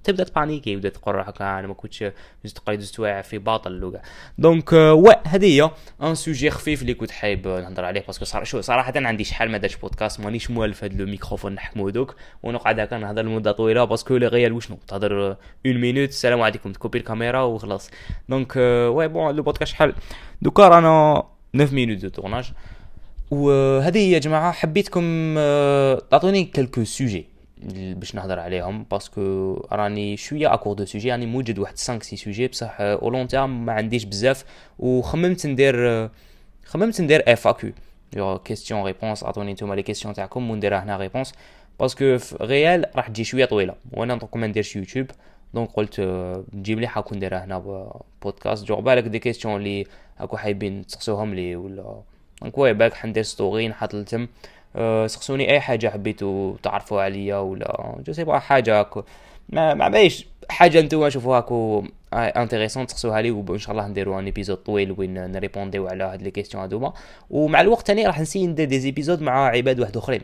تبدا 0.05 0.25
ت 0.25 0.30
paniquer 0.30 0.75
تبدا 0.75 0.89
تقول 0.89 1.15
روحك 1.15 1.43
أنا 1.43 1.67
ما 1.67 1.75
كنتش 1.75 2.05
زدت 2.45 2.57
تقرا 2.57 2.75
زوج 2.75 2.95
سوايع 2.95 3.23
في 3.23 3.39
باطل 3.39 3.85
وكاع 3.85 4.03
donc 4.39 4.73
ouais 4.73 5.29
هذه 5.29 5.47
هي 5.47 5.71
un 6.03 6.15
sujet 6.15 6.51
خفيف 6.51 6.83
اللي 6.83 6.95
كنت 6.95 7.11
حاب 7.11 7.49
نهضر 7.49 7.85
عليه 7.85 8.01
parce 8.07 8.18
que 8.18 8.25
صراحة 8.25 8.45
genre 8.45 8.61
صراحة 8.61 8.93
عندي 8.97 9.25
شحال 9.25 9.51
ما 9.51 9.59
دارش 9.59 9.77
بودكاست 9.77 10.21
مانيش 10.21 10.51
موالف 10.51 10.85
هذا 10.85 11.03
الميكروفون 11.03 11.53
نحكمو 11.53 11.91
دوك. 11.91 12.15
ونقعد 12.43 12.81
هكا 12.81 12.99
نهضر 12.99 13.23
لمدة 13.23 13.53
طويلة 13.53 13.85
parce 13.85 14.05
que 14.05 14.17
les 14.17 14.27
reels 14.27 14.53
وشنو؟ 14.53 14.79
تهضر 14.89 15.37
une 15.67 15.79
minute 15.79 16.09
السلام 16.09 16.43
عليكم 16.43 16.73
ت 16.73 16.76
couper 16.76 16.99
الكاميرا 16.99 17.43
وخلاص. 17.43 17.91
donc 18.29 18.57
ouais 18.57 19.09
bon 19.09 19.37
le 19.37 19.43
podcast 19.43 19.73
شحال. 19.73 19.95
دوكا 20.43 20.69
رانا 20.69 21.25
9 21.55 21.75
minutes 21.75 21.99
de 21.99 22.09
tournage 22.09 22.53
وهذه 23.33 24.13
يا 24.13 24.19
جماعة 24.19 24.53
حبيتكم 24.53 25.35
تعطوني 26.11 26.45
quelques 26.45 26.85
sujets 26.85 27.27
باش 27.73 28.15
نهضر 28.15 28.39
عليهم 28.39 28.87
parce 28.91 29.31
que 29.31 29.55
راني 29.73 30.17
شوية 30.17 30.55
à 30.55 30.57
court 30.57 30.70
de 30.70 30.75
sujets 30.75 31.13
راني 31.13 31.27
موجد 31.27 31.59
واحد 31.59 31.79
5 31.79 31.99
6 31.99 32.17
sujets 32.17 32.49
بصح 32.49 32.77
au 32.81 33.11
long 33.11 33.29
terme 33.29 33.67
ما 33.67 33.73
عنديش 33.73 34.05
بزاف 34.05 34.45
وخممت 34.79 35.47
ندير 35.47 36.09
خممت 36.65 37.01
ندير 37.01 37.33
FAQ 37.33 37.47
genre 37.47 38.39
questions 38.39 38.83
réponses 38.83 39.25
عطوني 39.25 39.53
نتوما 39.53 39.75
les 39.75 39.83
questions 39.83 40.15
تاعكم 40.15 40.51
ونديرها 40.51 40.83
هنا 40.83 40.97
réponses 40.97 41.33
parce 41.81 42.04
que 42.05 42.19
في 42.19 42.37
reel 42.41 42.87
راح 42.97 43.09
تجي 43.09 43.25
شوية 43.25 43.45
طويلة 43.45 43.75
وأنا 43.93 44.17
دوك 44.17 44.37
ما 44.37 44.47
نديرش 44.47 44.77
يوتيوب 44.77 45.07
donc 45.55 45.71
قلت 45.71 46.01
نجيب 46.53 46.81
لي 46.81 46.87
حاكون 46.87 47.19
نديرها 47.19 47.45
هنا 47.45 47.93
بودكاست 48.23 48.65
جو 48.65 48.77
بالك 48.77 49.05
دي 49.05 49.19
كيستيون 49.19 49.57
اللي 49.57 49.87
هاكو 50.19 50.37
حابين 50.37 50.87
تسقسوهم 50.87 51.35
لي 51.35 51.57
ولا 51.57 52.03
donc 52.43 52.59
ouais 52.59 52.75
باك 52.75 52.95
حندير 52.95 53.23
story 53.23 53.69
نحط 53.69 53.95
لتم 53.95 54.29
أه 54.77 55.07
سقسوني 55.07 55.51
أي 55.51 55.61
حاجة 55.61 55.89
حبيتو 55.89 56.57
تعرفوا 56.57 57.03
عليا 57.03 57.37
ولا 57.37 57.97
جو 58.07 58.13
سي 58.13 58.25
حاجة 58.41 58.87
ما 59.49 59.75
ما 59.75 59.89
بايش 59.89 60.27
حاجة 60.51 60.81
نتوما 60.81 61.09
شوفوها 61.09 61.41
que 61.41 61.85
intéressante 62.13 62.87
تقصوها 62.87 63.23
لي 63.23 63.31
وان 63.31 63.59
شاء 63.59 63.73
الله 63.73 63.89
نديرو 63.89 64.19
un 64.19 64.25
épisode 64.25 64.57
طويل 64.57 64.93
وين 64.99 65.15
ن 65.15 65.22
répondre 65.22 65.81
و 65.81 65.89
على 65.89 66.05
هاد 66.05 66.23
les 66.23 66.31
questions 66.31 66.63
هادوما. 66.63 66.93
ومع 67.31 67.61
الوقت 67.61 67.87
ثاني 67.87 68.07
راح 68.07 68.21
ن 68.21 68.24
essayer 68.24 68.47
ندير 68.47 68.69
des 68.69 68.79
épisodes 68.79 69.23
مع 69.23 69.47
عباد 69.47 69.81
واحد 69.81 69.97
أخرين. 69.97 70.21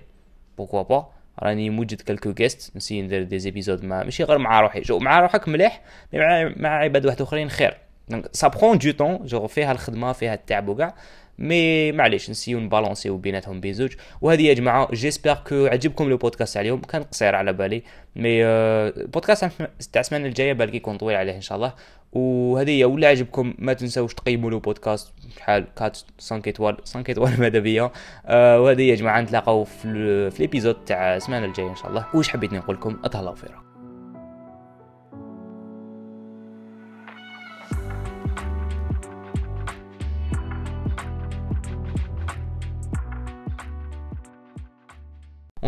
pourquoi 0.59 0.83
pas 0.83 1.09
راني 1.43 1.71
موجد 1.71 2.01
quelques 2.01 2.33
guests 2.33 2.77
ن 2.77 2.80
essayer 2.80 3.03
ندير 3.03 3.23
des 3.23 3.39
épisodes 3.39 3.85
مع 3.85 4.03
ماشي 4.03 4.25
غير 4.25 4.39
مع 4.39 4.61
روحي 4.61 4.81
جو 4.81 4.99
مع 4.99 5.21
روحك 5.21 5.49
مليح 5.49 5.83
مع 6.13 6.53
مع 6.57 6.69
عباد 6.69 7.07
واحد 7.07 7.23
أخرين 7.23 7.51
خير. 7.51 7.77
donc 8.09 8.29
ça 8.33 8.49
prend 8.49 8.79
du 8.79 8.91
temps 8.91 9.27
genre 9.27 9.47
فيها 9.47 9.73
الخدمة 9.73 10.13
فيها 10.13 10.35
التعب 10.35 10.69
وكاع. 10.69 10.95
مي 11.39 11.93
معليش 11.93 12.31
نسيو 12.31 12.61
نبالونسيو 12.61 13.17
بيناتهم 13.17 13.61
بزوج 13.61 13.93
وهذه 14.21 14.43
يا 14.43 14.55
جماعة 14.55 14.89
j'espère 14.93 15.35
que 15.35 15.67
عجبكم 15.67 16.11
le 16.11 16.17
podcast 16.17 16.57
على 16.57 16.65
اليوم 16.65 16.81
كان 16.81 17.03
قصير 17.03 17.35
على 17.35 17.53
بالي. 17.53 17.83
مي 18.17 18.45
البودكاست 18.45 19.45
تاع 19.93 20.01
السمانة 20.01 20.27
الجاية 20.27 20.53
بالك 20.53 20.75
يكون 20.75 20.97
طويل 20.97 21.17
عليه 21.17 21.37
إن 21.37 21.41
شاء 21.41 21.57
الله. 21.57 21.75
وهذه 22.13 22.71
هي 22.71 22.85
ولا 22.85 23.09
عجبكم 23.09 23.55
ما 23.59 23.73
تنساوش 23.73 24.15
تقيموا 24.15 24.51
لو 24.51 24.59
بودكاست 24.59 25.13
بحال 25.37 25.67
4 25.79 25.93
5 26.19 26.43
ايطوال 26.47 26.77
5 26.77 27.05
ايطوال 27.09 27.41
ماذا 27.41 27.59
بيا. 27.59 27.91
آه 28.27 28.61
وهذه 28.61 28.83
يا 28.83 28.95
جماعة 28.95 29.21
نتلاقاو 29.21 29.65
في, 29.65 30.31
في 30.31 30.41
الإبيزود 30.41 30.85
تاع 30.85 31.17
السمانة 31.17 31.47
الجاية 31.47 31.71
إن 31.71 31.77
شاء 31.77 31.89
الله. 31.89 32.07
واش 32.15 32.29
حبيت 32.29 32.53
نقول 32.53 32.77
لكم؟ 32.77 32.97
اتهلاو 33.05 33.35
فيرا 33.35 33.68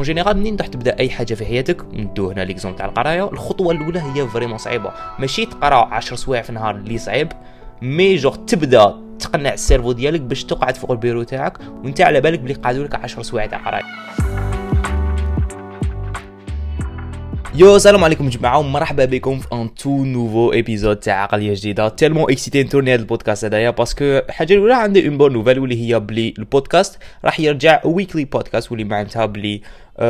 en 0.00 0.04
général 0.04 0.36
منين 0.36 0.56
راح 0.56 0.66
تبدا 0.66 0.98
اي 0.98 1.10
حاجة 1.10 1.34
في 1.34 1.44
حياتك 1.46 1.84
ندو 1.92 2.30
هنا 2.30 2.40
l'exemple 2.40 2.78
تاع 2.78 2.86
القرايه 2.86 3.30
الخطوه 3.30 3.72
الاولى 3.72 4.00
هي 4.00 4.28
vraiment 4.28 4.58
صعيبه 4.58 4.92
ماشي 5.18 5.46
تقرا 5.46 5.94
10 5.94 6.16
سوايع 6.16 6.42
في 6.42 6.50
النهار 6.50 6.74
اللي 6.76 6.98
صعيب 6.98 7.32
mais 7.82 8.16
genre 8.16 8.36
تبدا 8.36 9.00
تقنع 9.18 9.52
ال 9.52 9.57
cerveau 9.57 9.92
ديالك 9.92 10.20
باش 10.20 10.44
تقعد 10.44 10.76
فوق 10.76 10.90
البيرو 10.90 11.22
تاعك 11.22 11.58
وانت 11.84 12.00
على 12.00 12.20
بالك 12.20 12.38
بلي 12.38 12.54
قعدوا 12.54 12.84
لك 12.84 12.94
10 12.94 13.22
سوايع 13.22 13.46
تاع 13.46 13.58
قرايه 13.58 13.82
yo 17.60 17.76
السلام 17.76 18.04
عليكم 18.04 18.28
جماعة 18.28 18.58
ومرحبا 18.58 19.04
بكم 19.04 19.38
في 19.38 19.46
un 19.52 19.74
tout 19.74 20.04
nouveau 20.04 20.52
épisode 20.52 20.96
تاع 20.96 21.22
عقليه 21.22 21.54
جديده 21.54 21.88
tellement 21.88 22.32
excité 22.32 22.62
ن 22.62 22.66
tourner 22.66 22.94
هذا 22.94 23.00
البودكاست 23.00 23.44
هذايا 23.44 23.70
parce 23.70 23.91
que 23.92 24.04
الحاجة 24.04 24.54
الاولى 24.54 24.74
عندي 24.74 25.08
une 25.08 25.18
bonne 25.18 25.32
nouvelle 25.32 25.58
واللي 25.58 25.88
هي 25.88 26.00
بلي 26.00 26.34
البودكاست 26.38 26.98
راح 27.24 27.40
يرجع 27.40 27.80
weekly 27.84 28.24
podcast 28.24 28.70
واللي 28.70 28.84
معناتها 28.84 29.26
بلي 29.26 29.62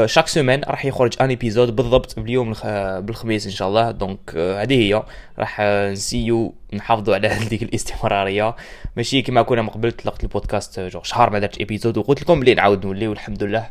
chaque 0.06 0.26
semaine 0.26 0.60
راح 0.64 0.84
يخرج 0.84 1.12
un 1.20 1.28
épisode 1.28 1.76
بالضبط 1.76 2.20
باليوم 2.20 2.52
بالخميس 3.00 3.46
ان 3.46 3.52
شاء 3.52 3.68
الله 3.68 3.90
donc 3.90 4.36
هذه 4.36 4.74
هي. 4.74 5.02
راح 5.38 5.60
ن 5.90 5.97
essayer 5.97 6.47
و 6.47 6.54
نحافظوا 6.74 7.14
على 7.14 7.28
هذيك 7.36 7.62
الاستمرارية. 7.62 8.56
ماشي 8.96 9.22
كما 9.22 9.42
كنا 9.42 9.62
من 9.62 9.68
قبل 9.68 9.92
طلقت 9.92 10.22
البودكاست 10.24 10.88
شهر 11.02 11.30
ما 11.30 11.38
درتش 11.38 11.60
épisode 11.60 11.98
وقلت 11.98 12.22
لكم 12.22 12.40
بلي 12.40 12.54
نعاود 12.54 12.86
نولي 12.86 13.08
والحمد 13.08 13.42
لله. 13.42 13.70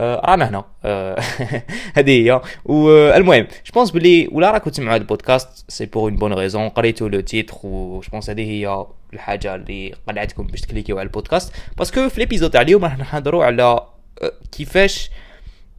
رانا 0.00 0.48
هنا. 0.48 0.64
آه 0.84 1.20
هذه 1.96 2.10
هي. 2.10 2.40
والمهم 2.64 3.46
je 3.66 3.72
pense 3.74 3.90
بلي 3.90 4.28
ولا 4.32 4.50
راكم 4.50 4.70
تسمعوا 4.70 4.94
هذا 4.94 5.02
البودكاست 5.02 5.64
c'est 5.68 5.86
pour 5.86 6.02
une 6.10 6.16
bonne 6.16 6.32
raison 6.32 6.68
قريتوا 6.68 7.08
le 7.08 7.20
titre 7.20 7.54
و 7.62 8.00
je 8.00 8.10
pense 8.12 8.30
هذه 8.30 8.50
هي 8.50 8.86
الحاجة 9.12 9.54
اللي 9.54 9.94
قنعتكم 10.08 10.46
باش 10.46 10.60
ت 10.60 10.64
cliquer 10.64 10.94
و 10.94 10.98
على 10.98 11.06
البودكاست. 11.06 11.52
parce 11.78 11.97
que 11.97 12.08
في 12.08 12.20
l'épisode 12.20 12.50
تاع 12.50 12.60
اليوم 12.60 12.84
راح 12.84 12.98
نهضروا 12.98 13.44
على 13.44 13.62
آه، 13.62 14.32
كيفاش 14.52 15.10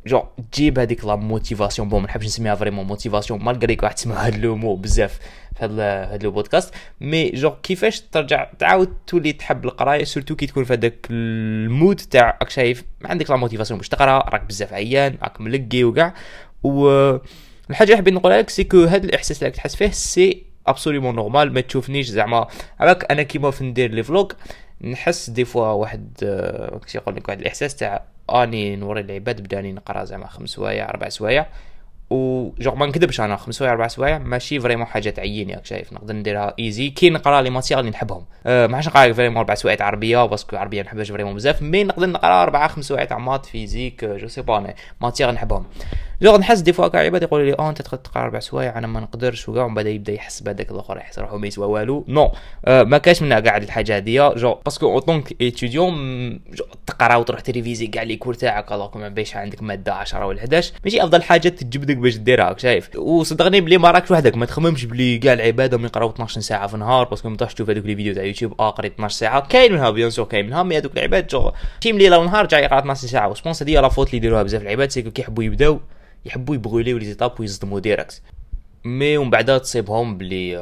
جو 0.08 0.24
تجيب 0.52 0.80
هذيك 0.80 1.06
la 1.06 1.16
motivation 1.16 1.90
bon 1.90 2.02
ما 2.02 2.08
نحبش 2.08 2.26
نسميها 2.26 2.56
vraiment 2.56 2.86
motivation 2.86 3.44
malgré 3.44 3.78
راح 3.84 3.92
تسمع 3.92 4.16
هذا 4.16 4.38
le 4.38 4.56
mot 4.56 4.76
بزاف 4.76 5.20
في 5.56 5.66
هذا 5.66 6.04
هذا 6.04 6.26
البودكاست 6.26 6.74
mais 7.02 7.30
genre 7.30 7.52
كيفاش 7.52 8.02
ترجع 8.02 8.52
تعاود 8.60 8.94
تولي 9.08 9.34
تحب 9.34 9.66
القرايه 9.66 10.04
surtout 10.04 10.36
كي 10.36 10.48
تكون 10.48 10.64
في 10.64 10.74
هذاك 10.74 11.08
ال 11.10 11.27
mode 11.27 11.96
تاع 11.96 12.38
راك 12.42 12.50
شايف 12.50 12.84
ما 13.02 13.10
عندك 13.10 13.30
la 13.30 13.36
motivation 13.36 13.78
باش 13.78 13.90
تقرا 13.90 14.30
راك 14.30 14.44
بزاف 14.44 14.74
عيان 14.74 15.18
راك 15.22 15.42
ملقي 15.42 15.84
وكاع 15.84 16.14
و 16.64 16.90
الحاجة 17.70 17.88
اللي 17.88 17.98
حبيت 17.98 18.14
نقولها 18.14 18.38
لك 18.38 18.50
c'est 18.50 18.71
que 18.71 18.84
هذا 18.84 19.06
الاحساس 19.06 19.38
اللي 19.38 19.48
راك 19.48 19.56
تحس 19.56 19.76
فيه 19.76 19.90
c'est 19.90 20.44
absolument 20.68 21.16
normal 21.16 21.54
ما 21.54 21.62
تشوفنيش 21.62 22.08
زعما 22.08 22.48
علاك 22.80 23.12
أنا 23.12 23.24
كيما 23.24 23.52
في 23.52 23.64
ندير 23.64 23.92
les 23.92 24.04
vlogs 24.04 24.32
نحس 24.82 25.30
des 25.30 25.46
fois 25.46 25.68
واحد 25.68 26.14
كيش 26.86 26.96
يقول 26.96 27.16
لك 27.16 27.28
واحد 27.28 27.40
الاحساس 27.40 27.76
تاع 27.76 28.15
اني 28.30 28.76
نوري 28.76 29.02
العباد 29.02 29.42
بداني 29.42 29.74
نقرأ 29.74 30.04
زعما 30.04 30.28
خمس 30.28 30.50
سوايع 30.50 30.90
أربع 30.90 31.10
سوايع. 31.10 31.46
وجوغ 32.10 32.76
ما 32.76 32.86
نكذبش 32.86 33.22
أنا 33.22 33.36
خمس 33.36 33.56
سوايع 33.56 33.74
أربع 33.74 33.88
سوايع 33.88 34.18
ماشي 34.18 34.60
vraiment 34.60 34.86
حاجة 34.86 35.10
تعيني 35.10 35.54
راك 35.54 35.66
شايف. 35.66 35.94
نقدر 35.94 36.14
نديرها 36.14 36.54
easy 36.60 36.90
كي 36.90 37.10
نقرا 37.10 37.42
les 37.42 37.50
matières 37.50 37.80
اللي 37.80 37.92
نحبهم. 37.92 38.26
أه 38.46 38.68
ما 38.68 38.76
عادش 38.76 38.88
نقرا 38.88 39.14
vraiment 39.14 39.38
أربع 39.38 39.56
سوايع 39.56 39.78
عربية 39.86 40.26
parce 40.26 40.45
que 40.45 40.56
العربيه 40.56 40.82
ما 40.82 40.86
نحبهاش 40.86 41.12
vraiment 41.12 41.36
بزاف 41.36 41.62
mais 41.62 41.84
نقدر 41.84 42.10
نقرا 42.10 42.44
أربع 42.44 42.68
خمس 42.68 42.86
سوايع 42.86 43.06
تاع 43.06 43.18
maths 43.18 43.46
physique 43.46 44.06
genre 44.06 44.28
c'est 44.28 44.42
pas 44.42 44.74
matières 45.02 45.32
نحبهم. 45.32 45.66
جوغ 46.22 46.38
نحس 46.38 46.60
دي 46.60 46.74
فوا 46.74 46.88
كاع 46.88 47.02
عباد 47.02 47.24
يقولوا 47.24 47.46
لي 47.46 47.54
أه 47.60 47.70
أنت 47.70 47.82
تقرا 47.82 48.24
أربع 48.24 48.40
سوايع 48.40 48.78
أنا 48.78 48.88
ما 48.88 49.00
نقدرش 49.00 49.50
وكاع 49.50 49.64
ومن 49.64 49.76
بعد 49.76 49.86
يبدا 49.86 50.14
يحس 50.14 50.42
بهذاك 50.42 50.72
الأخر 50.72 50.98
يحس 50.98 51.20
روحو 51.20 51.38
ما 51.38 51.48
يسوى 51.48 51.68
والو. 51.68 52.06
non 52.08 52.32
أه 52.66 52.84
ما 52.84 52.98
كاش 52.98 53.22
منها 53.22 53.40
كاع 53.40 53.58
الحاجة 53.58 53.98
هذه 53.98 54.34
genre 54.36 54.54
parce 54.54 54.78
que 54.78 54.92
en 54.92 55.00
tant 55.00 55.42
qu'étudiant 55.42 55.96
تقرا 56.88 57.16
وتروح 57.16 57.40
ت 57.40 57.46
réviser 57.46 57.88
كاع 57.88 58.04
les 58.04 58.16
cours 58.16 58.34
تاعك 58.34 58.72
ما 58.96 59.10
بيش 59.10 59.36
عندك 59.36 59.64
مادة 59.64 59.94
10 59.94 60.26
ولا 60.26 60.40
11 60.40 60.74
ماشي 60.84 61.04
أفضل 61.04 61.24
حاجة 61.24 61.50
تجبدك 61.50 61.95
باش 61.96 62.18
ديرها 62.18 62.56
شايف؟ 62.58 62.96
وصدقني 62.96 63.62
بلي 63.62 63.78
ما 63.78 63.92
راكش 63.92 64.12
وحدك 64.12 64.38
ما 64.38 64.46
تخممش 64.46 64.86
بلي 64.86 65.18
كاع 65.18 65.34
العباد 65.34 65.74
هم 65.74 65.86
يقراو 65.86 66.10
12 66.10 66.42
ساعة 66.42 66.68
في 66.68 66.74
النهار 66.74 67.06
parce 67.06 67.21
que 67.21 67.30
ما 67.30 67.38
تروحش 67.38 67.54
تشوف 67.54 67.70
هذوك 67.70 67.86
les 67.86 67.96
vidéos 67.96 68.14
تاع 68.14 68.24
يوتيوب 68.24 68.62
آه 68.62 68.70
قريت 68.70 68.94
12 68.94 69.16
ساعة. 69.16 69.48
كاين 69.48 69.74
منها 69.74 69.90
bien 69.90 70.10
sûr 70.10 70.26
كاين 70.26 70.46
منها 70.46 70.64
mais 70.64 70.78
هذوك 70.78 70.94
العباد 70.94 71.28
جو 71.28 71.52
تيم 71.82 71.98
ليله 71.98 72.18
ونهار 72.18 72.46
جاي 72.46 72.64
يقرا 72.64 72.80
12 72.80 73.08
ساعة 73.08 73.30
و 73.30 73.34
je 73.34 73.43
pense 73.43 73.64
هذه 73.64 73.82
la 73.82 73.90
faute 73.90 74.08
اللي 74.08 74.18
يديروها 74.18 74.44
بزاف 74.44 74.62
العباد 74.62 74.92
c'est 74.92 75.04
que 75.04 75.12
كيحبوا 75.12 75.44
يبداو 75.44 75.80
يحبوا 76.26 76.56
ي 76.56 76.62
brûler 76.62 76.98
يو 76.98 77.06
les 77.06 77.17
étapes 77.17 77.40
ويصدموا 77.40 77.80
direct. 77.80 78.22
mais 78.86 79.18
ومن 79.18 79.30
بعد 79.30 79.62
تصيبهم 79.62 80.18
بلي 80.18 80.58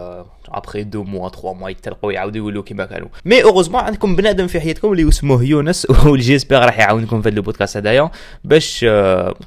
après 0.50 0.84
deux 0.84 1.04
mois 1.04 1.30
trois 1.30 1.54
mois 1.54 1.70
يتلقوا 1.70 2.12
يعاودوا 2.12 2.38
يولوا 2.38 2.64
كيما 2.64 2.86
كانوا 2.86 3.08
mais 3.26 3.44
heureusement 3.44 3.82
عندكم 3.82 4.16
بنادم 4.16 4.48
في 4.48 4.60
حياتكم 4.60 4.92
اللي 4.92 5.10
اسمه 5.10 5.44
يونس 5.44 5.88
واللي 6.06 6.24
j'espère 6.24 6.66
راح 6.66 6.80
يعاونكم 6.80 7.22
في 7.22 7.30
هذا 7.30 7.38
البودكاست 7.38 7.78
هذايا 7.78 8.12
باش 8.44 8.86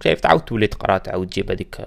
كيف 0.00 0.20
تعاود 0.20 0.40
تولي 0.40 0.66
تقرا 0.66 0.98
تعاود 0.98 1.26
تجيب 1.26 1.50
هذيك 1.50 1.80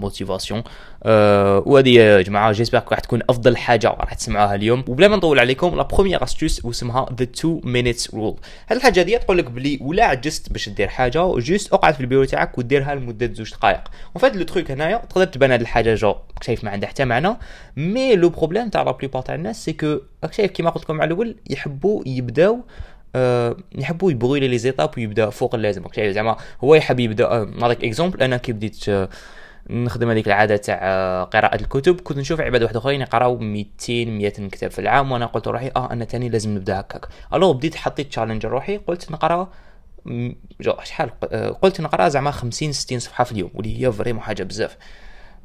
motivation 0.00 0.62
أه 1.02 1.62
وهذه 1.66 1.94
يا 1.94 2.22
جماعة 2.22 2.52
j'espère 2.52 2.82
راح 2.90 3.00
تكون 3.00 3.20
أفضل 3.30 3.56
حاجة 3.56 3.88
راح 3.88 4.14
تسمعوها 4.14 4.54
اليوم. 4.54 4.84
وبلا 4.88 5.08
ما 5.08 5.16
نطول 5.16 5.38
عليكم 5.38 5.76
la 5.76 5.82
première 5.82 6.22
astuce 6.22 6.64
واسمها 6.64 7.06
the 7.18 7.22
2 7.22 7.60
minutes 7.64 8.14
rule 8.14 8.36
هذه 8.66 8.78
الحاجة 8.78 9.00
هذه 9.00 9.16
تقول 9.16 9.38
لك 9.38 9.50
بلي 9.50 9.78
ولا 9.82 10.04
عجزت 10.04 10.52
باش 10.52 10.68
دير 10.68 10.88
حاجة 10.88 11.38
juste 11.38 11.72
اقعد 11.72 11.94
في 11.94 12.00
البيرو 12.00 12.24
تاعك 12.24 12.58
وديرها 12.58 12.94
لمدة 12.94 13.32
زوج 13.32 13.50
دقائق. 13.50 13.80
en 14.14 14.21
fait 14.21 14.36
le 14.36 14.42
truc 14.42 14.70
هنايا 14.70 14.96
تقدر 14.96 15.24
تبان 15.24 15.52
هذه 15.52 15.60
الحاجة 15.60 15.94
جو 15.94 16.14
شايف 16.42 16.64
ما 16.64 16.70
عندها 16.70 16.88
حتى 16.88 17.04
معنى. 17.04 17.36
mais 17.76 18.16
le 18.16 18.28
problème 18.28 18.68
تاع 18.68 18.82
la 18.82 18.90
plupart 18.90 19.22
تاع 19.22 19.34
الناس 19.34 19.64
c'est 19.64 19.72
que 19.72 19.98
شايف 20.30 20.50
كيما 20.50 20.70
قلت 20.70 20.84
لكم 20.84 21.00
على 21.00 21.08
الأول 21.08 21.36
يحبوا 21.50 22.02
يبداو 22.06 22.60
أه 23.14 23.56
يحبوا 23.78 24.10
ي 24.10 24.14
brûler 24.14 24.38
وا 24.38 24.58
les 24.58 24.69
étapes 24.69 24.90
ويبدا 24.96 25.30
فوق 25.30 25.54
اللازم. 25.54 25.82
شايف 25.96 26.14
زعما 26.14 26.36
هو 26.64 26.74
يحب 26.74 27.00
يبدا 27.00 27.44
نعطيك 27.58 27.84
exemple 27.84 28.22
أنا 28.22 28.36
كي 28.36 28.52
بديت 28.52 28.88
أه 28.88 29.08
نخدم 29.70 30.10
هذيك 30.10 30.26
العادة 30.26 30.56
تاع 30.56 31.24
قراءة 31.24 31.54
الكتب. 31.54 32.00
كنت 32.00 32.18
نشوف 32.18 32.40
عباد 32.40 32.62
واحد 32.62 32.76
آخرين 32.76 33.00
يقراو 33.00 33.38
200 33.38 34.04
100 34.04 34.28
كتاب 34.28 34.70
في 34.70 34.78
العام 34.78 35.12
وأنا 35.12 35.26
قلت 35.26 35.48
روحي 35.48 35.70
آه 35.76 35.92
أنا 35.92 36.04
تاني 36.04 36.28
لازم 36.28 36.54
نبدأ 36.54 36.80
هكاك. 36.80 37.08
alors 37.34 37.52
بديت 37.52 37.74
حطيت 37.74 38.08
challenge 38.08 38.46
روحي 38.46 38.76
قلت 38.76 39.10
نقرا 39.10 39.48
شحال؟ 40.82 41.10
قلت 41.62 41.80
نقرا 41.80 42.08
زعما 42.08 42.30
50 42.30 42.72
60 42.72 42.98
صفحة 42.98 43.24
في 43.24 43.32
اليوم 43.32 43.50
واللي 43.54 43.86
هي 43.86 43.92
vraiment 43.92 44.22
حاجة 44.22 44.42
بزاف. 44.42 44.76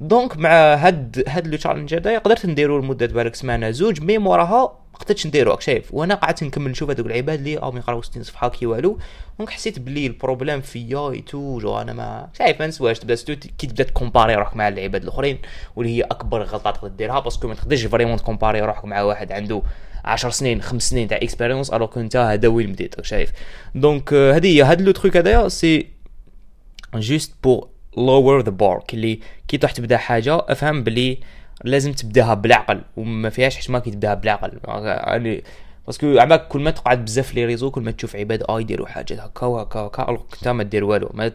donc 0.01 0.37
مع 0.37 0.49
هاد 0.73 1.23
هاد 1.27 1.47
le 1.47 1.57
challenge 1.57 1.95
هذايا 1.95 2.19
قدرت 2.19 2.45
نديرو 2.45 2.79
لمدة 2.79 3.05
بالك 3.07 3.35
سمانة 3.35 3.71
زوج 3.71 4.01
mais 4.01 4.17
موراها 4.17 4.80
قدرتش 5.01 5.27
نديرو 5.27 5.59
شايف؟ 5.59 5.93
وأنا 5.93 6.15
قعدت 6.15 6.43
نكمل 6.43 6.71
نشوف 6.71 6.89
هذوك 6.89 7.05
العباد 7.05 7.39
اللي 7.39 7.55
راهم 7.55 7.77
يقراو 7.77 8.01
60 8.01 8.23
صفحة 8.23 8.49
كي 8.49 8.65
والو. 8.65 8.99
donc 9.37 9.49
حسيت 9.49 9.79
بلي 9.79 10.07
ال 10.07 10.13
problème 10.13 10.61
فيا 10.61 11.11
ايتو 11.11 11.59
جو 11.59 11.77
أنا 11.77 11.93
ما 11.93 12.29
شايف 12.37 12.59
ما 12.59 12.67
نسواش. 12.67 12.99
تبدا 12.99 13.15
كي 13.57 13.67
تبدا 13.67 13.83
ت 13.83 13.89
comparer 13.89 14.35
روحك 14.35 14.55
مع 14.55 14.67
العباد 14.67 15.03
الأخرين 15.03 15.37
واللي 15.75 15.97
هي 15.97 16.01
أكبر 16.01 16.43
غلطه 16.43 16.71
تقدر 16.71 16.87
ديرها 16.87 17.19
parce 17.19 17.37
que 17.37 17.47
ما 17.47 17.55
تقدرش 17.55 17.85
vraiment 17.85 18.17
ت 18.17 18.22
comparer 18.22 18.61
روحك 18.61 18.85
مع 18.85 19.01
واحد 19.01 19.31
عنده 19.31 19.61
10 20.05 20.29
سنين 20.29 20.61
خمس 20.61 20.89
سنين 20.89 21.07
تاع 21.07 21.17
expérience 21.17 21.69
alors 21.69 21.87
كنت 21.87 22.15
هذا 22.15 22.47
وين 22.47 22.71
بديت 22.71 23.05
شايف. 23.05 23.31
donc 23.75 24.13
هذه 24.13 24.47
هي 24.47 24.63
هذا 24.63 24.83
le 24.83 24.91
truc 24.91 25.17
هذايا 25.17 25.47
c'est 25.47 25.87
juste 26.95 27.35
pour 27.43 27.67
lower 27.97 28.45
the 28.45 28.51
bar 28.51 28.85
كي 28.87 29.19
كي 29.47 29.57
تروح 29.57 29.71
تبدا 29.71 29.97
حاجة 29.97 30.37
أفهم 30.39 30.83
بلي 30.83 31.19
لازم 31.63 31.93
تبداها 31.93 32.33
بالعقل 32.33 32.81
وما 32.97 33.29
فيهاش 33.29 33.57
حشمه 33.57 33.79
كي 33.79 33.91
تبداها 33.91 34.13
بالعقل. 34.13 34.51
يعني 34.67 35.43
parce 35.85 36.07
que 36.07 36.19
عباك 36.19 36.47
كل 36.47 36.61
ما 36.61 36.71
تقعد 36.71 37.05
بزاف 37.05 37.33
les 37.35 37.45
réseaux 37.45 37.71
كل 37.71 37.81
ما 37.81 37.91
تشوف 37.91 38.15
عباد 38.15 38.43
آه 38.49 38.61
يديروا 38.61 38.87
حاجات 38.87 39.19
هكا 39.19 39.45
وهكا 39.45 39.79
وهكا 39.79 40.03
alors 40.03 40.21
انت 40.33 40.47
ما 40.47 40.63
دير 40.63 40.83
والو. 40.83 41.09
mais 41.13 41.31